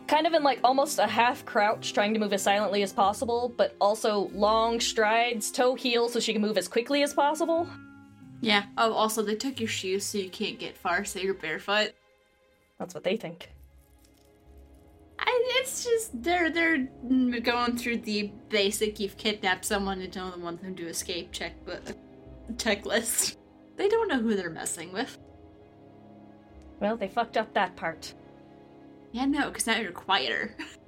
[0.08, 3.54] kind of in like almost a half crouch, trying to move as silently as possible,
[3.58, 7.68] but also long strides, toe heel, so she can move as quickly as possible.
[8.39, 8.63] Yeah.
[8.78, 11.92] Oh, also, they took your shoes so you can't get far, so you're barefoot.
[12.80, 13.50] That's what they think.
[15.20, 16.88] I, it's just they're they're
[17.42, 21.96] going through the basic you've kidnapped someone and don't want them to escape check but
[22.54, 23.38] checklist.
[23.76, 25.18] They don't know who they're messing with.
[26.80, 28.14] Well, they fucked up that part.
[29.12, 30.56] Yeah, no, because now you're quieter.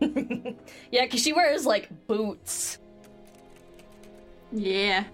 [0.90, 2.78] yeah, because she wears like boots.
[4.52, 5.04] Yeah.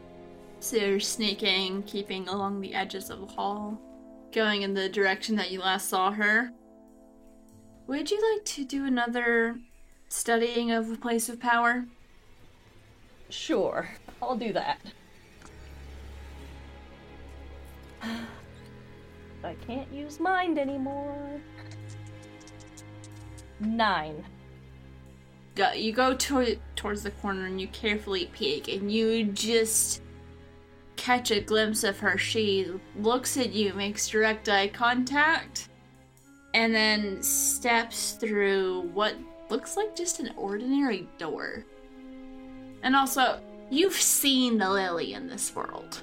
[0.61, 3.81] So you're sneaking, keeping along the edges of the hall,
[4.33, 6.53] going in the direction that you last saw her.
[7.87, 9.59] Would you like to do another
[10.09, 11.87] studying of the place of power?
[13.29, 13.89] Sure,
[14.21, 14.81] I'll do that.
[18.03, 21.41] I can't use mind anymore.
[23.61, 24.25] Nine.
[25.75, 30.03] You go to, towards the corner and you carefully peek, and you just
[30.97, 32.19] catch a glimpse of her.
[32.19, 32.67] She
[32.99, 35.69] looks at you, makes direct eye contact,
[36.57, 39.15] and then steps through what
[39.51, 41.67] looks like just an ordinary door.
[42.83, 46.03] And also, you've seen the lily in this world.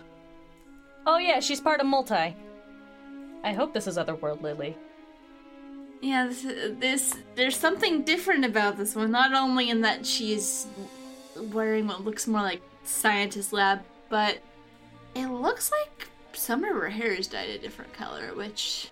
[1.07, 2.35] Oh yeah, she's part of multi.
[3.43, 4.77] I hope this is Otherworld Lily.
[6.01, 6.43] Yeah, this,
[6.79, 9.09] this there's something different about this one.
[9.09, 10.67] Not only in that she's
[11.35, 14.37] wearing what looks more like scientist lab, but
[15.15, 18.35] it looks like some of her hair is dyed a different color.
[18.35, 18.91] Which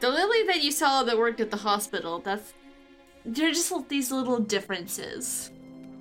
[0.00, 2.52] the Lily that you saw that worked at the hospital, that's
[3.24, 5.50] they're just these little differences.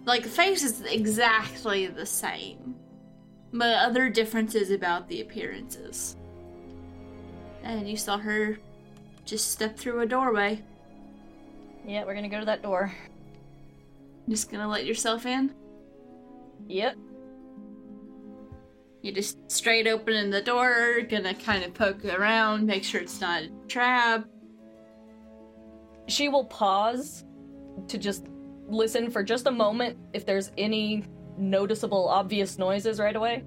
[0.06, 2.76] Like the face is exactly the same,
[3.54, 6.18] but other differences about the appearances.
[7.64, 8.58] And you saw her
[9.26, 10.62] just step through a doorway.
[11.86, 12.94] Yeah, we're gonna go to that door.
[14.28, 15.54] Just gonna let yourself in.
[16.68, 16.98] Yep.
[19.04, 23.44] You just straight opening the door, gonna kind of poke around, make sure it's not
[23.44, 24.26] a trap.
[26.08, 27.26] She will pause
[27.90, 28.26] to just
[28.68, 31.04] listen for just a moment if there's any
[31.38, 33.44] noticeable, obvious noises right away.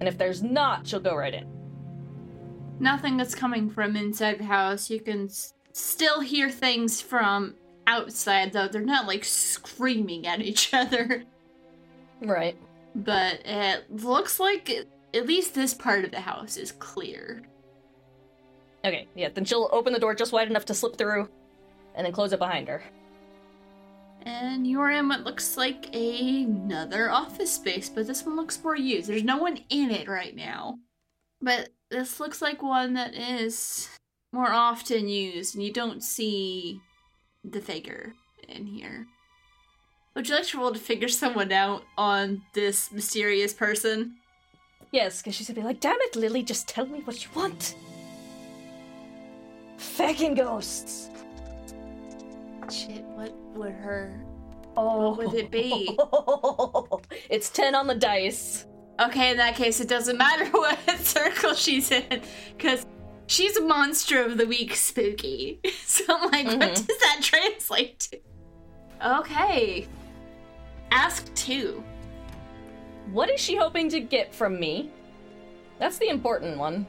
[0.00, 1.46] And if there's not, she'll go right in.
[2.80, 4.90] Nothing that's coming from inside the house.
[4.90, 7.54] You can s- still hear things from
[7.86, 8.66] outside, though.
[8.66, 11.22] They're not like screaming at each other.
[12.20, 12.56] Right.
[12.94, 17.42] But it looks like it, at least this part of the house is clear.
[18.84, 21.28] Okay, yeah, then she'll open the door just wide enough to slip through
[21.94, 22.82] and then close it behind her.
[24.22, 29.08] And you're in what looks like another office space, but this one looks more used.
[29.08, 30.78] There's no one in it right now.
[31.42, 33.88] But this looks like one that is
[34.32, 36.80] more often used, and you don't see
[37.44, 38.14] the figure
[38.48, 39.06] in here.
[40.14, 44.14] Would you like to roll to figure someone out on this mysterious person?
[44.92, 47.74] Yes, because she's gonna be like, damn it, Lily, just tell me what you want.
[49.76, 51.10] Fucking ghosts.
[52.70, 54.24] Shit, what would her.
[54.76, 55.98] Oh, What would it be?
[57.30, 58.66] it's 10 on the dice.
[59.00, 62.22] Okay, in that case, it doesn't matter what circle she's in,
[62.56, 62.86] because
[63.26, 65.58] she's a monster of the week spooky.
[65.84, 66.86] So I'm like, what Mhm.
[66.86, 68.20] does that translate to?
[69.20, 69.86] Okay.
[70.90, 71.82] Ask two.
[73.12, 74.90] What is she hoping to get from me?
[75.78, 76.86] That's the important one.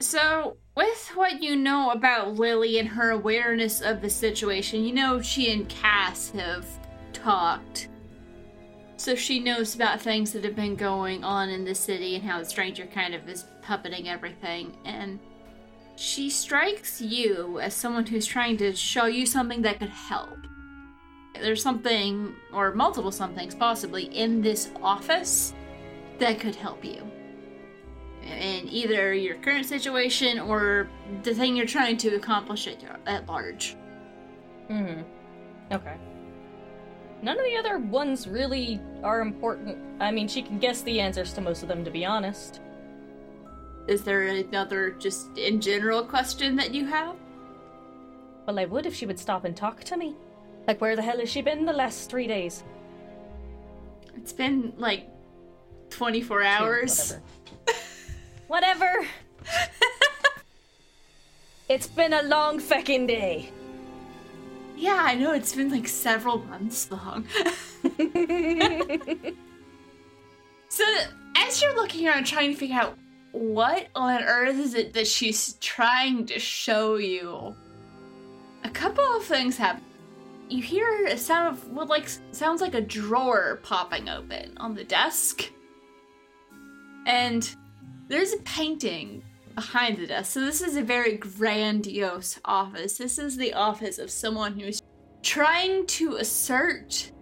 [0.00, 5.20] So, with what you know about Lily and her awareness of the situation, you know
[5.20, 6.66] she and Cass have
[7.12, 7.88] talked.
[8.96, 12.38] So she knows about things that have been going on in the city and how
[12.38, 14.76] the stranger kind of is puppeting everything.
[14.84, 15.18] And
[15.96, 20.36] she strikes you as someone who's trying to show you something that could help.
[21.34, 25.54] There's something, or multiple somethings possibly, in this office
[26.18, 27.10] that could help you
[28.22, 30.88] in either your current situation or
[31.22, 33.76] the thing you're trying to accomplish at, at large.
[34.68, 35.02] Hmm.
[35.72, 35.96] Okay.
[37.22, 39.78] None of the other ones really are important.
[40.00, 42.60] I mean, she can guess the answers to most of them, to be honest.
[43.86, 47.16] Is there another, just in general, question that you have?
[48.46, 50.16] Well, I would if she would stop and talk to me.
[50.66, 52.64] Like, where the hell has she been the last three days?
[54.16, 55.08] It's been like
[55.90, 57.16] 24 hours.
[58.46, 58.86] Whatever.
[58.86, 59.06] Whatever.
[61.68, 63.50] it's been a long fucking day.
[64.76, 67.26] Yeah, I know it's been like several months long.
[70.68, 70.84] so,
[71.36, 72.96] as you're looking around trying to figure out
[73.32, 77.54] what on earth is it that she's trying to show you,
[78.64, 79.84] a couple of things happen.
[80.50, 84.82] You hear a sound of what like sounds like a drawer popping open on the
[84.82, 85.48] desk,
[87.06, 87.48] and
[88.08, 89.22] there's a painting
[89.54, 90.32] behind the desk.
[90.32, 92.98] So this is a very grandiose office.
[92.98, 94.82] This is the office of someone who's
[95.22, 97.12] trying to assert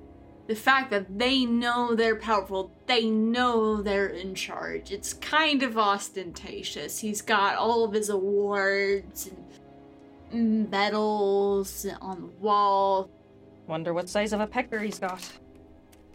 [0.47, 4.91] the fact that they know they're powerful, they know they're in charge.
[4.91, 6.99] It's kind of ostentatious.
[6.99, 9.31] He's got all of his awards
[10.33, 13.11] and medals on the wall.
[13.68, 15.31] Wonder what size of a pecker he's got.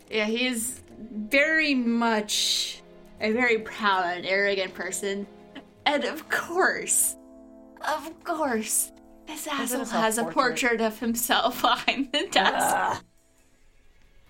[0.10, 2.82] Yeah, he's very much
[3.22, 5.28] a very proud and arrogant person.
[5.86, 7.16] And of course,
[7.82, 8.92] of course,
[9.28, 10.82] this asshole has a self-portrait.
[10.82, 12.76] of himself behind the desk.
[12.76, 13.02] Ah.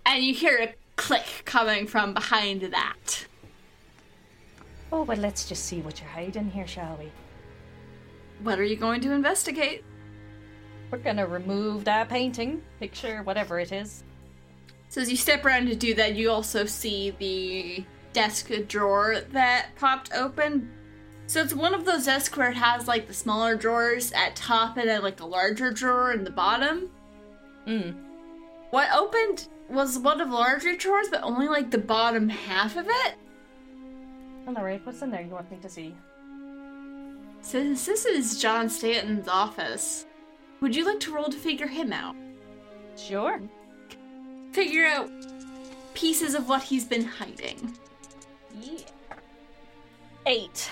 [0.05, 3.25] And you hear a click coming from behind that.
[4.91, 7.09] Oh, but let's just see what you're hiding here, shall we?
[8.43, 9.83] What are you going to investigate?
[10.93, 14.03] We're gonna remove that painting, picture, whatever it is.
[14.89, 19.69] So as you step around to do that, you also see the desk drawer that
[19.75, 20.69] popped open.
[21.25, 24.77] So it's one of those desks where it has like the smaller drawers at top
[24.77, 26.91] and then like a larger drawer in the bottom.
[27.67, 27.95] Mm.
[28.69, 32.86] What opened was one of the larger drawers, but only like the bottom half of
[32.88, 33.15] it.
[34.47, 35.95] Alright, what's in there you want me to see?
[37.41, 40.06] Since this is John Stanton's office,
[40.63, 42.15] would you like to roll to figure him out?
[42.95, 43.41] Sure.
[44.54, 45.12] Figure out
[45.93, 47.78] pieces of what he's been hiding.
[48.62, 48.80] Yeah.
[50.26, 50.71] Eight.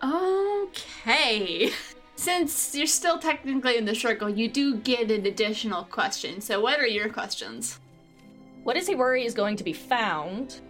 [0.00, 1.72] Okay.
[2.14, 6.40] Since you're still technically in the circle, you do get an additional question.
[6.40, 7.80] So, what are your questions?
[8.62, 10.60] What does he worry is going to be found?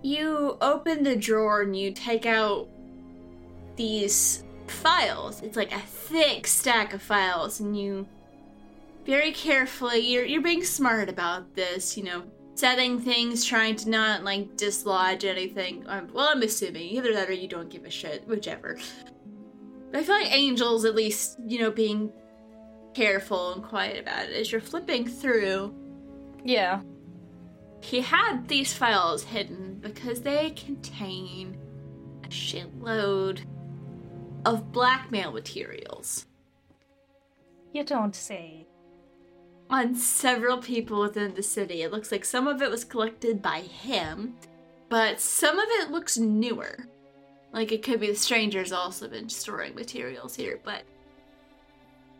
[0.00, 2.68] You open the drawer and you take out
[3.76, 5.42] these files.
[5.42, 8.06] It's like a thick stack of files, and you
[9.04, 12.24] very carefully, you're, you're being smart about this, you know,
[12.56, 15.84] setting things, trying to not like dislodge anything.
[15.86, 18.78] Um, well, I'm assuming either that or you don't give a shit, whichever.
[19.92, 22.12] But I feel like Angel's at least, you know, being
[22.94, 24.32] careful and quiet about it.
[24.32, 25.72] As you're flipping through,
[26.44, 26.80] Yeah.
[27.80, 31.56] he had these files hidden because they contain
[32.24, 33.40] a shitload
[34.46, 36.24] of blackmail materials
[37.72, 38.66] You don't say.
[39.68, 41.82] on several people within the city.
[41.82, 44.36] It looks like some of it was collected by him,
[44.88, 46.86] but some of it looks newer.
[47.52, 50.82] Like it could be the strangers also been storing materials here, but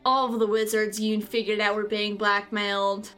[0.05, 3.11] all of the wizards you figured out were being blackmailed.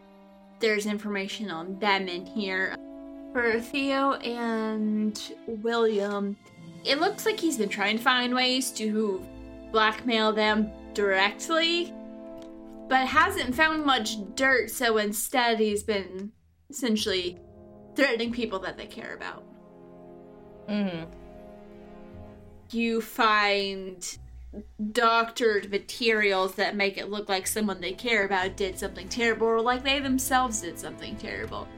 [0.61, 2.77] There's information on them in here.
[3.33, 6.37] For Theo and William,
[6.89, 9.25] it looks like he's been trying to find ways to
[9.71, 11.93] blackmail them directly.
[12.89, 16.33] but hasn't found much dirt, so instead he's been
[16.71, 17.39] essentially
[17.95, 19.45] threatening people that they care about.
[20.69, 21.11] Mm-hmm.
[22.71, 24.19] You find
[24.93, 29.61] doctored materials that make it look like someone they care about did something terrible or
[29.61, 31.69] like they themselves did something terrible.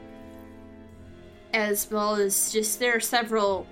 [1.53, 3.67] As well as just there are several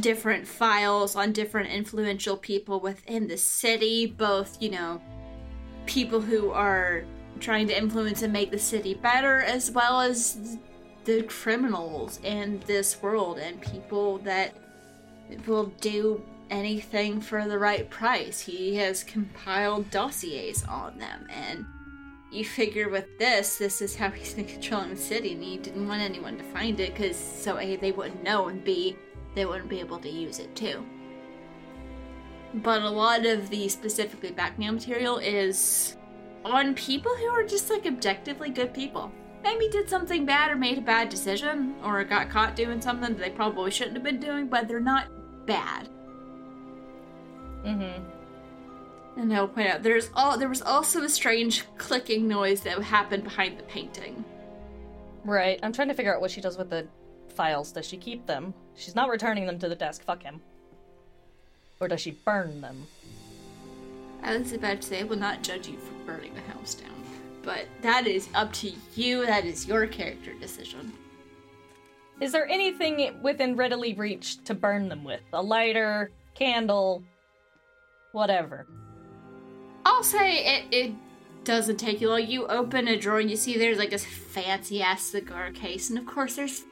[0.00, 5.00] different files on different influential people within the city, both, you know,
[5.86, 7.04] people who are
[7.38, 10.58] trying to influence and make the city better, as well as
[11.04, 14.54] the criminals in this world and people that
[15.46, 18.40] will do anything for the right price.
[18.40, 21.64] He has compiled dossiers on them, and
[22.32, 25.88] you figure with this, this is how he's been controlling the city, and he didn't
[25.88, 28.96] want anyone to find it because so A, they wouldn't know, and B,
[29.34, 30.84] they wouldn't be able to use it too.
[32.54, 35.96] But a lot of the specifically blackmail material is
[36.44, 39.12] on people who are just like objectively good people.
[39.42, 43.18] Maybe did something bad or made a bad decision or got caught doing something that
[43.18, 45.08] they probably shouldn't have been doing, but they're not
[45.46, 45.88] bad.
[47.64, 48.04] Mm-hmm.
[49.20, 53.24] And I'll point out there's all there was also a strange clicking noise that happened
[53.24, 54.24] behind the painting.
[55.24, 55.60] Right.
[55.62, 56.86] I'm trying to figure out what she does with the
[57.32, 57.72] files.
[57.72, 58.54] Does she keep them?
[58.74, 60.02] She's not returning them to the desk.
[60.04, 60.40] Fuck him.
[61.80, 62.86] Or does she burn them?
[64.22, 66.90] I was about to say I will not judge you for burning the house down.
[67.42, 69.24] But that is up to you.
[69.24, 70.92] That is your character decision.
[72.20, 75.22] Is there anything within readily reach to burn them with?
[75.32, 77.02] A lighter, candle,
[78.12, 78.66] whatever.
[79.86, 80.92] I'll say it, it
[81.44, 82.26] doesn't take you long.
[82.26, 85.98] You open a drawer and you see there's like this fancy ass cigar case, and
[85.98, 86.64] of course there's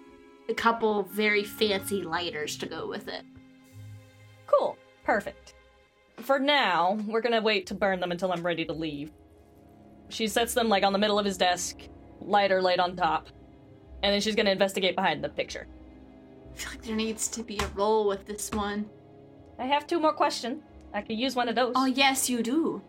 [0.48, 3.22] a couple very fancy lighters to go with it.
[4.46, 4.76] Cool.
[5.04, 5.54] Perfect.
[6.16, 9.12] For now, we're gonna wait to burn them until I'm ready to leave.
[10.08, 11.80] She sets them like on the middle of his desk,
[12.20, 13.28] lighter laid on top,
[14.02, 15.66] and then she's gonna investigate behind the picture.
[16.52, 18.88] I feel like there needs to be a roll with this one.
[19.58, 20.62] I have two more questions.
[20.92, 21.72] I could use one of those.
[21.76, 22.82] Oh, yes, you do.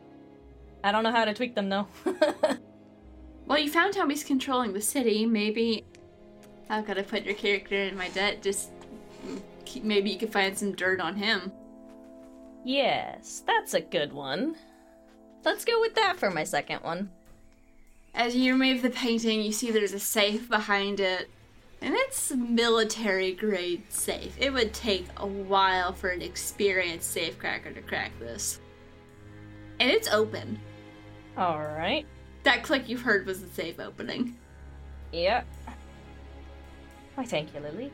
[0.83, 1.87] I don't know how to tweak them though.
[3.49, 5.25] Well, you found how he's controlling the city.
[5.25, 5.83] Maybe
[6.69, 8.41] I've got to put your character in my debt.
[8.41, 8.69] Just
[9.81, 11.51] maybe you could find some dirt on him.
[12.63, 14.55] yes, that's a good one.
[15.43, 17.09] Let's go with that for my second one.
[18.13, 21.29] As you remove the painting, you see there's a safe behind it.
[21.81, 24.35] And it's military grade safe.
[24.37, 28.59] It would take a while for an experienced safecracker to crack this.
[29.79, 30.59] And it's open.
[31.37, 32.05] Alright.
[32.43, 34.35] That click you've heard was the safe opening.
[35.13, 35.47] Yep.
[37.19, 37.91] Why, thank you, Lily.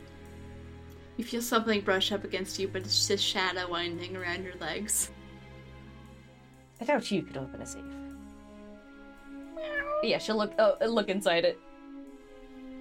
[1.17, 5.09] You feel something brush up against you, but it's just shadow winding around your legs.
[6.79, 7.81] I doubt you could open a safe.
[10.03, 10.53] Yeah, she'll look.
[10.59, 11.59] Oh, look inside it.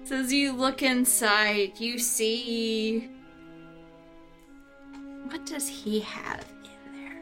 [0.03, 3.09] So as you look inside, you see.
[5.23, 7.17] What does he have in there?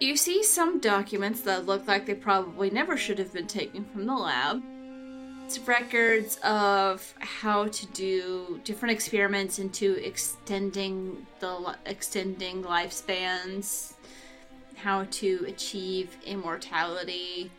[0.00, 4.06] You see some documents that look like they probably never should have been taken from
[4.06, 4.60] the lab.
[5.50, 13.94] It's records of how to do different experiments into extending the extending lifespans,
[14.76, 17.50] how to achieve immortality.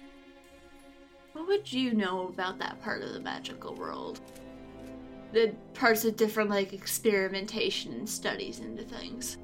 [1.33, 4.21] What would you know about that part of the magical world?
[5.33, 9.35] The parts of different like experimentation and studies into things.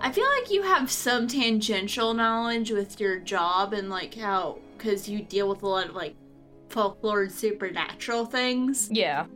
[0.00, 5.08] I feel like you have some tangential knowledge with your job and like how because
[5.08, 6.16] you deal with a lot of like
[6.74, 8.88] folklore and supernatural things.
[8.90, 9.26] Yeah.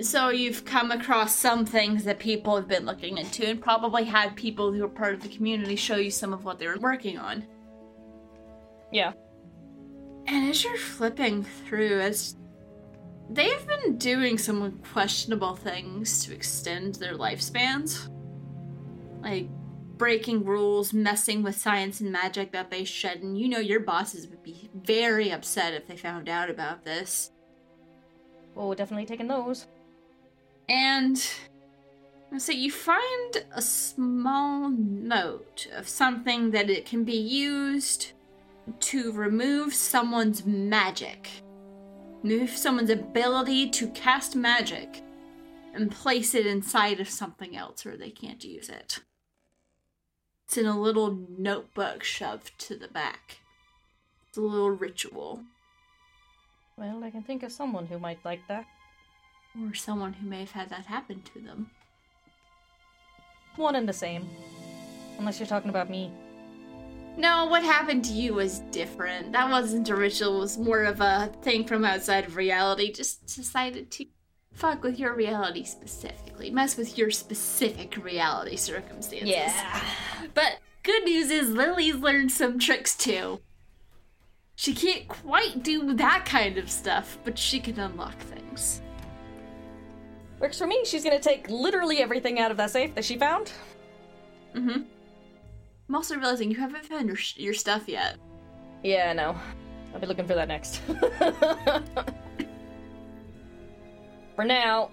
[0.00, 4.36] So you've come across some things that people have been looking into and probably had
[4.36, 7.18] people who are part of the community show you some of what they were working
[7.18, 7.44] on.
[8.92, 9.12] Yeah.
[10.26, 12.36] And as you're flipping through, as
[13.28, 18.08] they've been doing some questionable things to extend their lifespans,
[19.20, 19.48] like
[19.96, 24.26] breaking rules, messing with science and magic that they should, and you know your bosses
[24.28, 27.30] would be very upset if they found out about this.
[28.54, 29.66] Well, we're definitely taking those.
[30.68, 31.22] And
[32.38, 38.12] so you find a small note of something that it can be used
[38.80, 41.28] to remove someone's magic.
[42.22, 45.02] Move someone's ability to cast magic
[45.74, 49.00] and place it inside of something else where they can't use it.
[50.46, 53.38] It's in a little notebook shoved to the back.
[54.28, 55.42] It's a little ritual.
[56.76, 58.66] Well, I can think of someone who might like that.
[59.60, 61.70] Or someone who may have had that happen to them.
[63.56, 64.28] One and the same.
[65.18, 66.12] Unless you're talking about me.
[67.16, 69.32] No, what happened to you was different.
[69.32, 72.92] That wasn't a ritual, it was more of a thing from outside of reality.
[72.92, 74.06] Just decided to
[74.54, 79.28] fuck with your reality specifically, mess with your specific reality circumstances.
[79.28, 79.80] Yeah.
[80.32, 83.40] But good news is Lily's learned some tricks too.
[84.56, 88.80] She can't quite do that kind of stuff, but she can unlock things.
[90.40, 90.84] Works for me.
[90.84, 93.52] She's gonna take literally everything out of that safe that she found.
[94.54, 94.82] Mm-hmm.
[95.88, 98.16] I'm also realizing you haven't found your, your stuff yet.
[98.82, 99.36] Yeah, I know.
[99.92, 100.80] I'll be looking for that next.
[104.34, 104.90] for now,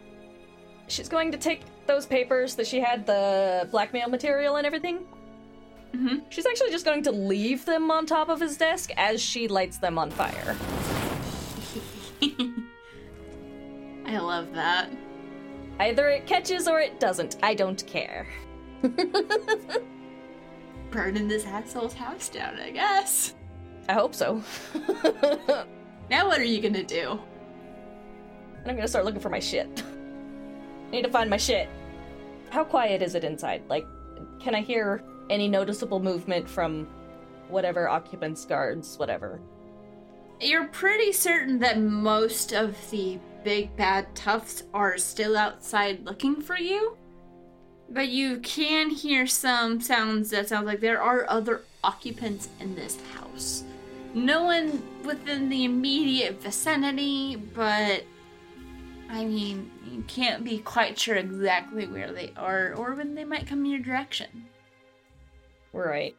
[0.88, 5.06] she's going to take those papers that she had the blackmail material and everything.
[5.94, 6.20] Mm-hmm.
[6.30, 9.78] She's actually just going to leave them on top of his desk as she lights
[9.78, 10.56] them on fire.
[14.06, 14.90] I love that.
[15.80, 17.38] Either it catches or it doesn't.
[17.44, 18.28] I don't care.
[20.92, 23.36] Burning this asshole's house down, I guess.
[23.90, 24.42] I hope so.
[26.12, 27.22] Now what are you gonna do?
[28.62, 29.84] And I'm gonna start looking for my shit.
[30.88, 31.70] I need to find my shit.
[32.50, 33.64] How quiet is it inside?
[33.70, 33.88] Like,
[34.40, 36.88] can I hear any noticeable movement from
[37.48, 39.40] whatever occupants, guards, whatever?
[40.40, 46.58] You're pretty certain that most of the big bad toughs are still outside looking for
[46.58, 46.98] you.
[47.90, 52.98] But you can hear some sounds that sound like there are other occupants in this
[53.14, 53.64] house.
[54.14, 58.04] No one within the immediate vicinity, but
[59.12, 63.46] I mean, you can't be quite sure exactly where they are or when they might
[63.46, 64.46] come in your direction.
[65.74, 66.16] Right.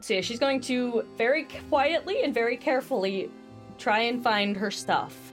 [0.00, 3.30] So yeah, she's going to very quietly and very carefully
[3.78, 5.32] try and find her stuff.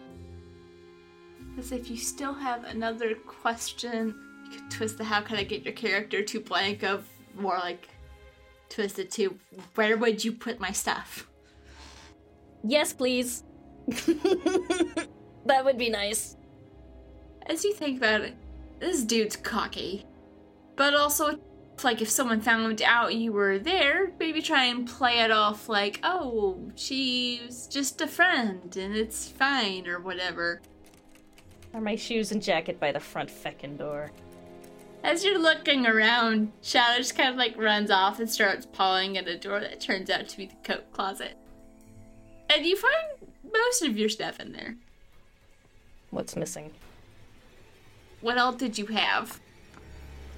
[1.50, 4.14] Because if you still have another question,
[4.46, 7.90] you could twist the how can I get your character to blank of more like
[8.70, 9.36] twist it to
[9.74, 11.28] where would you put my stuff?
[12.64, 13.44] Yes, please.
[15.50, 16.38] that would be nice.
[17.48, 18.36] As you think about it,
[18.80, 20.06] this dude's cocky.
[20.76, 21.40] But also,
[21.84, 26.00] like if someone found out you were there, maybe try and play it off like,
[26.04, 30.62] oh, she's just a friend and it's fine or whatever.
[31.74, 34.12] Are my shoes and jacket by the front feckin' door?
[35.04, 39.28] As you're looking around, Shadow just kind of like runs off and starts pawing at
[39.28, 41.38] a door that turns out to be the coat closet.
[42.50, 44.76] And you find most of your stuff in there.
[46.12, 46.72] What's missing?
[48.22, 49.40] What else did you have?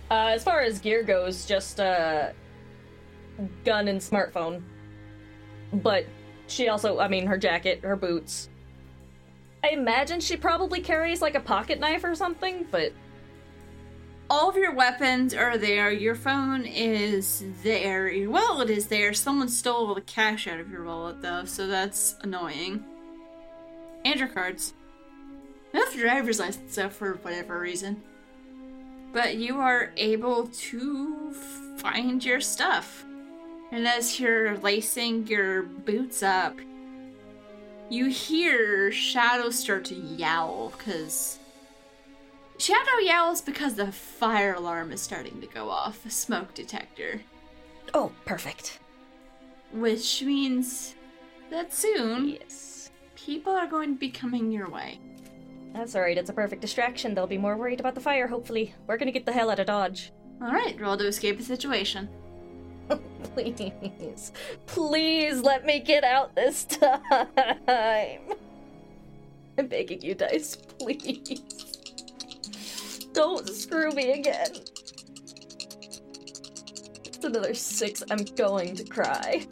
[0.09, 2.33] Uh, as far as gear goes, just a
[3.63, 4.61] gun and smartphone.
[5.73, 6.05] But
[6.47, 8.49] she also, I mean, her jacket, her boots.
[9.63, 12.91] I imagine she probably carries like a pocket knife or something, but
[14.29, 15.91] all of your weapons are there.
[15.91, 18.09] Your phone is there.
[18.09, 19.13] Your wallet is there.
[19.13, 22.83] Someone stole all the cash out of your wallet, though, so that's annoying.
[24.03, 24.73] And your cards.
[25.73, 28.01] Not driver's license, though, for whatever reason.
[29.13, 31.33] But you are able to
[31.77, 33.05] find your stuff.
[33.71, 36.57] And as you're lacing your boots up,
[37.89, 41.39] you hear Shadow start to yowl, because
[42.57, 47.21] Shadow yowls because the fire alarm is starting to go off, the smoke detector.
[47.93, 48.79] oh, perfect.
[49.73, 50.95] Which means
[51.49, 52.91] that soon Yes.
[53.15, 54.99] people are going to be coming your way.
[55.73, 57.15] That's alright, it's a perfect distraction.
[57.15, 58.73] They'll be more worried about the fire, hopefully.
[58.87, 60.11] We're gonna get the hell out of Dodge.
[60.41, 62.09] Alright, roll to escape the situation.
[63.35, 64.31] Please.
[64.65, 68.19] Please let me get out this time.
[69.57, 71.41] I'm begging you, Dice, please.
[73.13, 74.51] Don't screw me again.
[77.05, 78.01] It's another six.
[78.09, 79.45] I'm going to cry.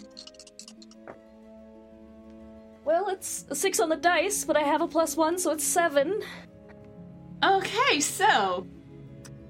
[2.90, 5.64] Well, it's a six on the dice, but I have a plus one, so it's
[5.64, 6.24] seven.
[7.44, 8.66] Okay, so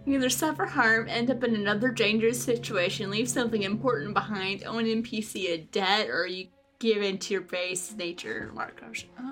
[0.06, 4.78] you either suffer harm, end up in another dangerous situation, leave something important behind, owe
[4.78, 6.48] an NPC a debt, or you
[6.80, 8.52] give in to your base nature.
[8.54, 9.32] Mark, gosh, uh.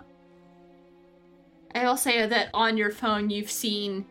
[1.75, 4.05] I will say that on your phone you've seen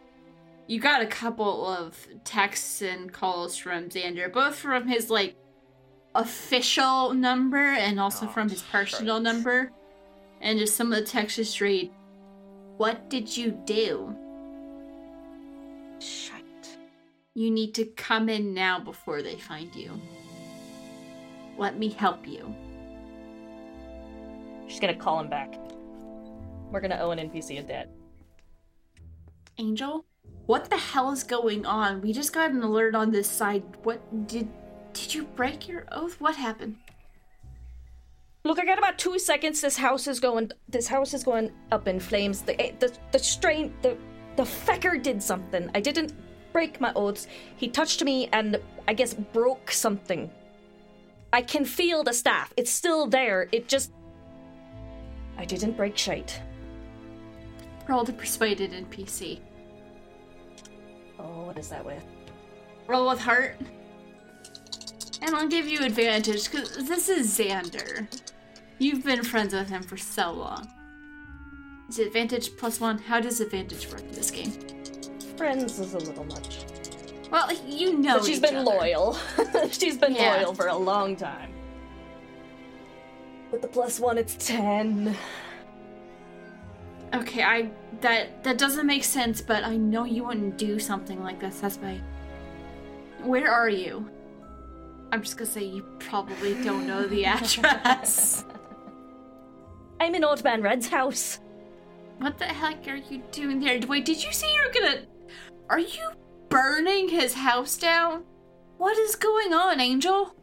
[0.66, 5.36] you got a couple of texts and calls from Xander, both from his like
[6.14, 9.22] official number and also Oh, from his personal shite.
[9.22, 9.72] number.
[10.40, 11.90] And just some of the texts just read,
[12.76, 14.14] What did you do?
[15.98, 16.78] Shite.
[17.34, 20.00] You need to come in now before they find you.
[21.58, 22.54] Let me help you.
[24.66, 25.54] She's gonna call him back.
[26.70, 27.90] We're gonna owe an NPC a debt.
[29.58, 30.04] Angel?
[30.46, 32.00] What the hell is going on?
[32.02, 33.64] We just got an alert on this side.
[33.82, 34.48] What did
[34.92, 36.20] Did you break your oath?
[36.20, 36.76] What happened?
[38.46, 39.60] Look, I got about two seconds.
[39.60, 40.52] This house is going.
[40.68, 42.42] This house is going up in flames.
[42.42, 43.74] The eh, the the strain.
[43.82, 43.96] The
[44.36, 45.68] the fecker did something.
[45.74, 46.12] I didn't
[46.52, 47.26] break my oaths.
[47.56, 50.30] He touched me and I guess broke something.
[51.32, 52.54] I can feel the staff.
[52.56, 53.48] It's still there.
[53.50, 53.90] It just.
[55.36, 56.40] I didn't break shite.
[57.88, 59.40] Roll to persuaded NPC.
[61.18, 62.04] Oh, what is that with?
[62.86, 63.56] Roll with heart.
[65.20, 68.06] And I'll give you advantage because this is Xander.
[68.78, 70.68] You've been friends with him for so long.
[71.88, 72.98] Is it advantage plus one?
[72.98, 74.52] How does advantage work in this game?
[75.36, 76.64] Friends is a little much.
[77.30, 78.18] Well, you know.
[78.18, 78.64] But she's been other.
[78.64, 79.16] loyal.
[79.70, 80.36] she's been Yeah.
[80.36, 81.52] loyal for a long time.
[83.50, 85.16] With the plus one, it's ten.
[87.14, 87.70] Okay, I
[88.00, 91.60] that that doesn't make sense, but I know you wouldn't do something like this.
[91.60, 92.00] That's why.
[93.22, 94.10] Where are you?
[95.12, 98.44] I'm just gonna say you probably don't know the address.
[100.00, 101.40] I'm in Old Man Red's house.
[102.18, 103.80] what the heck are you doing there?
[103.86, 105.02] Wait, did you say you're gonna?
[105.68, 106.10] Are you
[106.48, 108.24] burning his house down?
[108.78, 110.34] What is going on, Angel?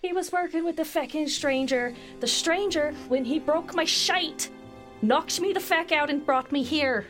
[0.00, 1.94] He was working with the feckin' stranger.
[2.20, 4.50] The stranger, when he broke my shite,
[5.00, 7.06] knocked me the feck out and brought me here.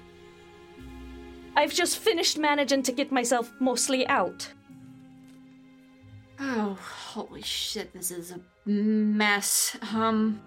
[1.57, 4.48] I've just finished managing to get myself mostly out.
[6.40, 7.92] Oh, holy shit!
[7.92, 9.76] This is a mess.
[9.94, 10.40] Um,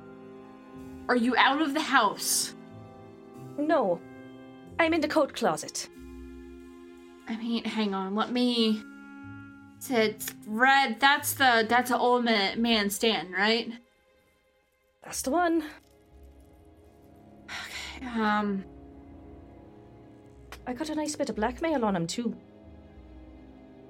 [1.08, 2.56] are you out of the house?
[3.58, 4.00] No,
[4.80, 5.90] I'm in the coat closet.
[7.28, 8.16] I mean, hang on.
[8.16, 8.82] Let me.
[9.88, 11.00] It's red.
[11.00, 13.72] That's the that's an old man, man stand, right?
[15.04, 15.64] That's the one.
[17.46, 18.08] Okay.
[18.08, 18.66] Um.
[20.68, 22.36] I got a nice bit of blackmail on him too.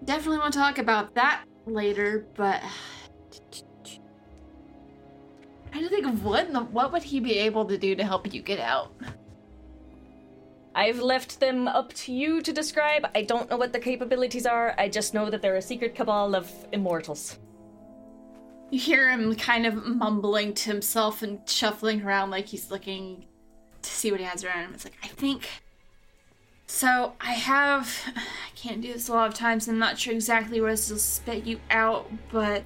[0.04, 2.62] Definitely want to talk about that later, but
[5.76, 8.34] trying to think of what the, what would he be able to do to help
[8.34, 8.94] you get out?
[10.74, 13.06] I've left them up to you to describe.
[13.14, 14.74] I don't know what their capabilities are.
[14.78, 17.40] I just know that they're a secret cabal of immortals.
[18.72, 23.26] You hear him kind of mumbling to himself and shuffling around like he's looking
[23.82, 24.74] to see what he has around him.
[24.76, 25.50] It's like I think.
[26.68, 27.94] So I have.
[28.16, 28.22] I
[28.56, 29.68] can't do this a lot of times.
[29.68, 32.64] I'm not sure exactly where this will spit you out, but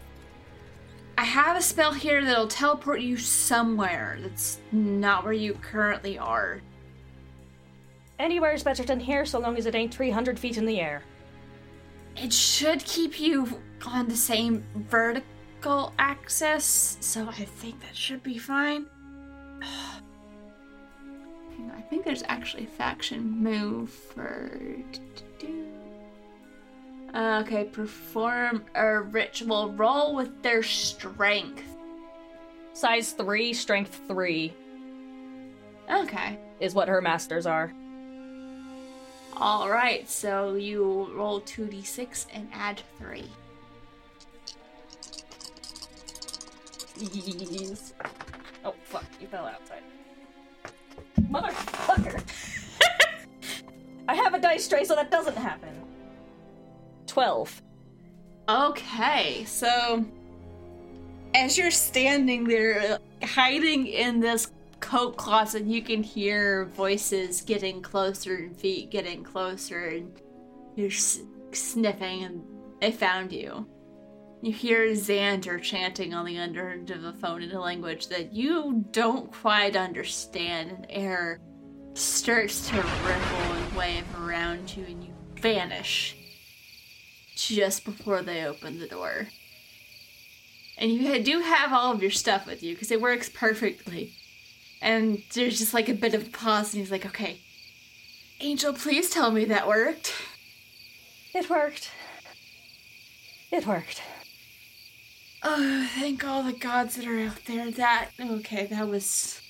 [1.20, 6.62] I have a spell here that'll teleport you somewhere that's not where you currently are.
[8.18, 11.04] Anywhere's better than here so long as it ain't 300 feet in the air.
[12.16, 18.38] It should keep you on the same vertical axis, so I think that should be
[18.38, 18.86] fine.
[19.62, 20.02] I
[21.90, 24.58] think there's actually a faction move for.
[27.14, 29.72] Uh, Okay, perform a ritual.
[29.72, 31.64] Roll with their strength.
[32.74, 34.54] Size 3, strength 3
[35.90, 36.38] Okay.
[36.60, 37.74] is what her masters are.
[39.36, 43.24] Alright, so you roll 2d6 and add 3.
[46.98, 47.94] Yes.
[48.66, 49.84] Oh, fuck, you fell outside.
[51.22, 52.22] Motherfucker!
[54.10, 55.79] I have a dice tray, so that doesn't happen.
[57.20, 57.62] 12.
[58.48, 60.06] Okay, so
[61.36, 67.82] as you're standing there, uh, hiding in this coat closet, you can hear voices getting
[67.82, 70.14] closer and feet getting closer, and
[70.78, 70.90] you're
[71.52, 72.42] sniffing, and
[72.80, 73.68] they found you.
[74.42, 78.32] You hear Xander chanting on the other end of the phone in a language that
[78.32, 81.42] you don't quite understand, and air
[81.96, 86.16] starts to ripple and wave around you, and you vanish
[87.48, 89.30] just before they open the door.
[90.78, 94.14] And you do have all of your stuff with you because it works perfectly.
[94.82, 97.42] And there's just like a bit of a pause, and he's like, okay,
[98.40, 100.14] Angel, please tell me that worked.
[101.34, 101.92] It worked.
[103.52, 104.02] It worked.
[105.44, 107.70] Oh, thank all the gods that are out there.
[107.72, 109.42] That, okay, that was.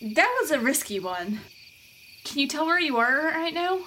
[0.00, 1.40] That was a risky one.
[2.24, 3.80] Can you tell where you are right now?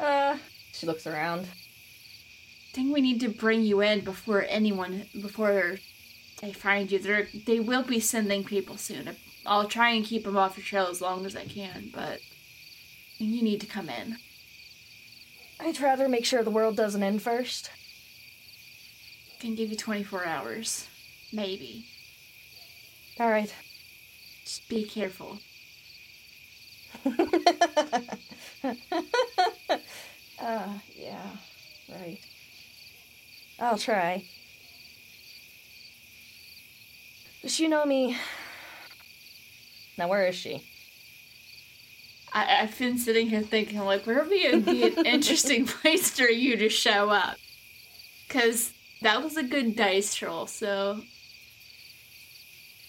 [0.00, 0.38] Uh,
[0.78, 1.40] she looks around.
[1.40, 5.78] I think we need to bring you in before anyone before
[6.40, 7.00] they find you.
[7.00, 9.16] They're, they will be sending people soon.
[9.44, 12.20] I'll try and keep them off your trail as long as I can, but
[13.18, 14.18] you need to come in.
[15.58, 17.70] I'd rather make sure the world doesn't end first.
[19.40, 20.86] Can give you 24 hours,
[21.32, 21.86] maybe.
[23.18, 23.52] Alright.
[24.44, 25.40] Just be careful.
[30.40, 31.30] uh, yeah,
[31.88, 32.18] right.
[33.58, 34.24] I'll try.
[37.42, 38.16] Does she know me?
[39.96, 40.62] Now, where is she?
[42.32, 46.28] I, I've been sitting here thinking, like, where would be, be an interesting place for
[46.28, 47.36] you to show up?
[48.26, 48.72] Because
[49.02, 51.02] that was a good dice roll, so.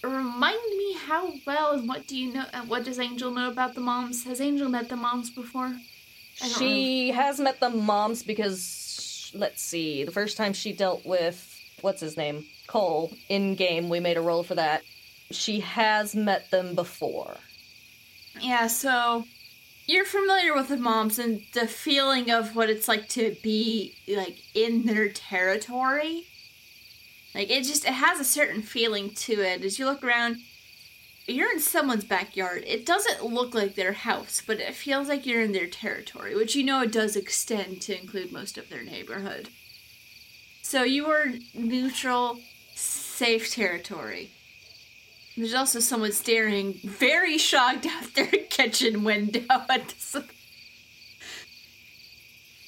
[0.03, 2.45] Remind me how well and what do you know?
[2.67, 4.23] What does Angel know about the moms?
[4.25, 5.77] Has Angel met the moms before?
[6.41, 12.01] She has met the moms because, let's see, the first time she dealt with, what's
[12.01, 12.45] his name?
[12.67, 14.83] Cole, in game, we made a roll for that.
[15.31, 17.37] She has met them before.
[18.39, 19.25] Yeah, so
[19.85, 24.37] you're familiar with the moms and the feeling of what it's like to be like
[24.53, 26.25] in their territory.
[27.33, 29.63] Like it just it has a certain feeling to it.
[29.63, 30.37] As you look around,
[31.34, 32.63] you're in someone's backyard.
[32.65, 36.55] It doesn't look like their house, but it feels like you're in their territory, which
[36.55, 39.49] you know it does extend to include most of their neighborhood.
[40.61, 42.39] So you are neutral,
[42.75, 44.32] safe territory.
[45.36, 50.15] There's also someone staring very shocked out their kitchen window at this.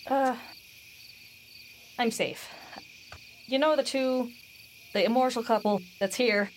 [0.07, 0.35] Uh,
[1.99, 2.49] I'm safe.
[3.45, 4.31] You know the two,
[4.93, 6.49] the immortal couple that's here?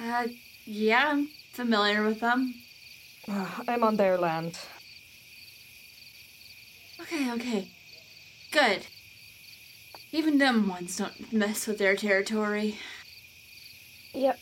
[0.00, 0.28] Uh,
[0.64, 2.54] yeah, I'm familiar with them.
[3.28, 4.58] I'm on their land.
[7.00, 7.68] Okay, okay.
[8.50, 8.86] Good.
[10.12, 12.78] Even them ones don't mess with their territory.
[14.14, 14.38] Yep.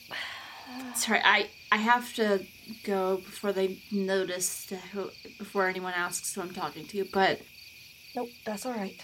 [0.94, 2.44] Sorry, I I have to
[2.84, 7.04] go before they notice who, before anyone asks who I'm talking to.
[7.12, 7.40] But
[8.14, 9.00] Nope, that's alright.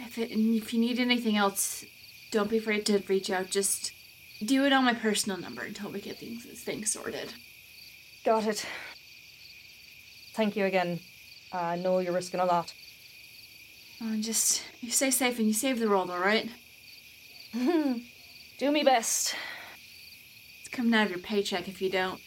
[0.00, 1.84] if it, if you need anything else,
[2.32, 3.50] don't be afraid to reach out.
[3.50, 3.92] Just
[4.44, 7.32] do it on my personal number until we get things things sorted.
[8.24, 8.66] Got it.
[10.34, 11.00] Thank you again.
[11.52, 12.72] I know you're risking a lot.
[14.02, 16.48] Oh, just you stay safe and you save the world, all right?
[17.52, 19.34] Do me best.
[20.60, 22.20] It's coming out of your paycheck if you don't.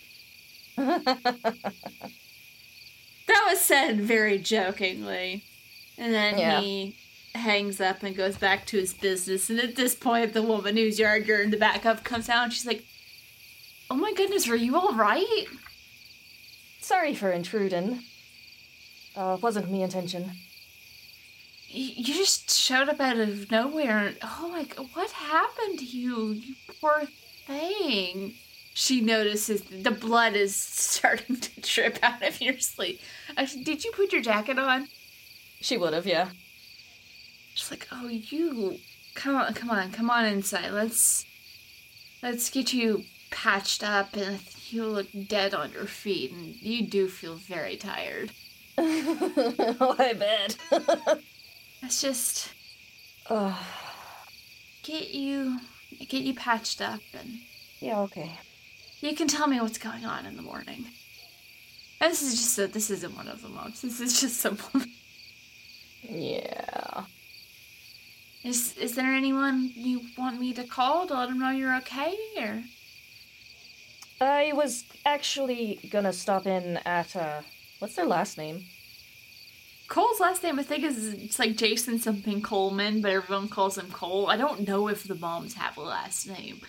[3.28, 5.44] That was said very jokingly.
[5.98, 6.60] And then Yeah.
[6.60, 6.96] he
[7.36, 9.50] hangs up and goes back to his business.
[9.50, 12.46] And at this point, the woman whose yard you're in the back of comes out
[12.46, 12.84] and she's like,
[13.90, 15.48] Oh my goodness, are you alright?
[16.80, 18.04] Sorry for intruding.
[19.16, 20.32] Uh, wasn't me intention.
[21.68, 24.14] You just showed up out of nowhere.
[24.22, 26.32] Oh, like, what happened to you?
[26.32, 27.04] You poor
[27.48, 28.36] thing.
[28.76, 33.00] She notices the blood is starting to drip out of your sleeve.
[33.38, 34.88] Actually, did you put your jacket on?
[35.62, 36.30] She would have, yeah.
[37.54, 38.80] She's like, oh, you.
[39.16, 40.72] Come on, come on, come on inside.
[40.72, 41.26] Let's.
[42.22, 44.40] Let's get you patched up, and
[44.70, 48.32] you look dead on your feet, and you do feel very tired.
[48.78, 50.58] oh, I bet.
[51.82, 52.54] Let's just
[53.30, 53.58] uh,
[54.84, 55.60] get you.
[56.08, 57.40] Get you patched up, and
[57.80, 58.40] yeah, okay.
[59.02, 60.86] You can tell me what's going on in the morning.
[62.00, 63.82] And this is just a, this isn't one of the months.
[63.82, 64.92] This is just someone.
[66.02, 67.04] Yeah.
[68.44, 72.18] Is is there anyone you want me to call to let them know you're okay?
[72.38, 72.64] Or
[74.20, 77.42] I was actually gonna stop in at, uh,
[77.80, 78.66] what's their last name?
[79.88, 83.92] Cole's last name I think is it's like Jason something Coleman, but everyone calls him
[83.92, 84.28] Cole.
[84.28, 86.60] I don't know if the moms have a last name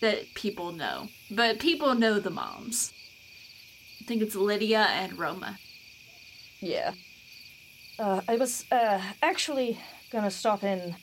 [0.00, 2.92] that people know, but people know the moms.
[4.00, 5.58] I think it's Lydia and Roma.
[6.60, 6.92] Yeah.
[7.98, 9.78] Uh, I was, uh, actually
[10.12, 10.94] gonna stop in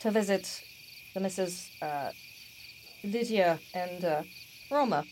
[0.00, 0.62] to visit
[1.14, 2.12] the Mrs., uh,
[3.02, 4.22] Lydia and, uh,
[4.70, 5.04] Roma.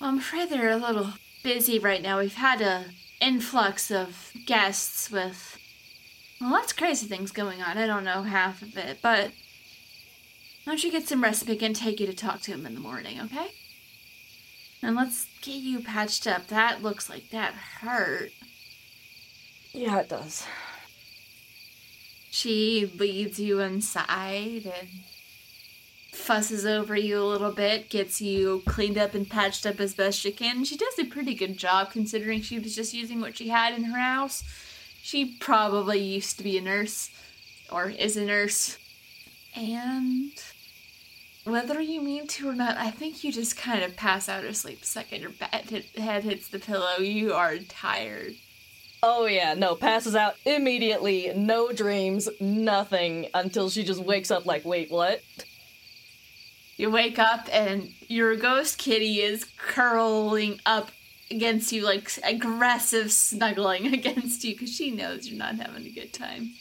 [0.00, 1.12] Well, I'm afraid they're a little
[1.44, 2.18] busy right now.
[2.18, 2.86] We've had a
[3.20, 5.58] influx of guests with
[6.40, 7.78] well, lots of crazy things going on.
[7.78, 9.30] I don't know half of it, but
[10.64, 11.46] why don't you get some rest?
[11.46, 13.48] We can take you to talk to him in the morning, okay?
[14.82, 16.48] And let's get you patched up.
[16.48, 18.30] That looks like that hurt.
[19.72, 20.44] Yeah, it does.
[22.34, 24.88] She leads you inside and
[26.10, 30.18] fusses over you a little bit, gets you cleaned up and patched up as best
[30.18, 30.64] she can.
[30.64, 33.84] She does a pretty good job considering she was just using what she had in
[33.84, 34.42] her house.
[35.00, 37.08] She probably used to be a nurse
[37.70, 38.78] or is a nurse.
[39.54, 40.32] And
[41.44, 44.56] whether you mean to or not, I think you just kind of pass out of
[44.56, 45.30] sleep the second your
[46.02, 46.96] head hits the pillow.
[46.98, 48.34] You are tired.
[49.06, 54.64] Oh yeah, no, passes out immediately, no dreams, nothing, until she just wakes up like,
[54.64, 55.20] wait, what?
[56.78, 60.90] You wake up and your ghost kitty is curling up,
[61.30, 66.14] against you, like aggressive snuggling against you because she knows you're not having a good
[66.14, 66.54] time.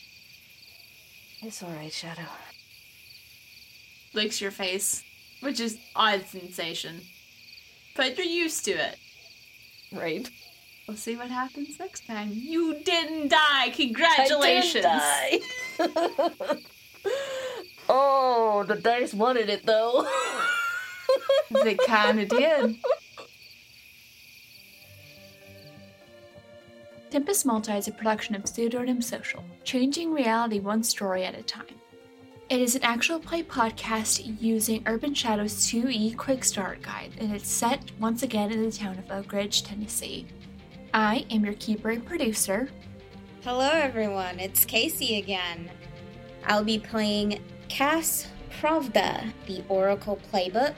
[1.41, 2.27] It's alright, Shadow.
[4.13, 5.01] Licks your face,
[5.39, 7.01] which is odd sensation,
[7.95, 8.97] but you're used to it.
[9.93, 10.29] Right.
[10.87, 12.31] We'll see what happens next time.
[12.33, 13.69] You didn't die.
[13.69, 14.85] Congratulations.
[14.87, 15.41] I
[15.79, 16.57] didn't die.
[17.89, 20.07] oh, the dice wanted it though.
[21.63, 22.77] they kind of did.
[27.11, 31.75] Tempest Multi is a production of Pseudonym Social, changing reality one story at a time.
[32.49, 37.47] It is an actual play podcast using Urban Shadows 2E Quick Start Guide, and it's
[37.47, 40.25] set once again in the town of Oak Ridge, Tennessee.
[40.95, 42.69] I am your keeper and producer.
[43.43, 44.39] Hello, everyone.
[44.39, 45.71] It's Casey again.
[46.45, 48.27] I'll be playing Cass
[48.61, 50.75] Pravda, the Oracle Playbook.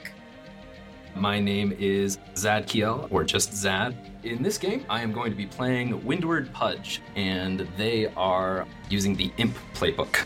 [1.14, 3.94] My name is Zad Kiel, or just Zad.
[4.22, 9.16] In this game, I am going to be playing Windward Pudge, and they are using
[9.16, 10.24] the Imp playbook.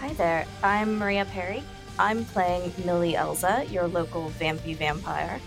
[0.00, 1.62] Hi there, I'm Maria Perry.
[1.98, 5.40] I'm playing Millie Elza, your local vampy vampire.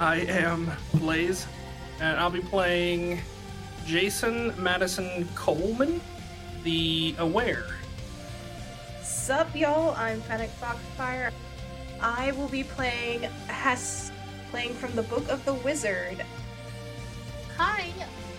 [0.00, 1.46] I am Blaze,
[2.00, 3.20] and I'll be playing
[3.86, 6.00] Jason Madison Coleman,
[6.64, 7.66] the Aware.
[9.02, 9.94] Sup, y'all?
[9.96, 11.30] I'm Fennec Foxfire.
[12.00, 14.10] I will be playing Hess,
[14.50, 16.24] playing from the Book of the Wizard.
[17.58, 17.92] Hi,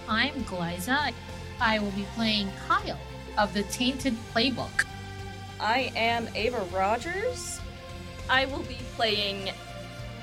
[0.07, 1.13] I'm Glyza.
[1.59, 2.99] I will be playing Kyle
[3.37, 4.85] of the Tainted Playbook.
[5.59, 7.59] I am Ava Rogers.
[8.27, 9.51] I will be playing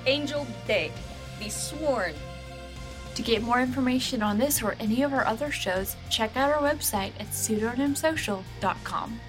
[0.07, 0.91] Angel Day,
[1.39, 2.15] the Sworn.
[3.19, 6.63] To get more information on this or any of our other shows, check out our
[6.63, 9.21] website at pseudonymsocial.com.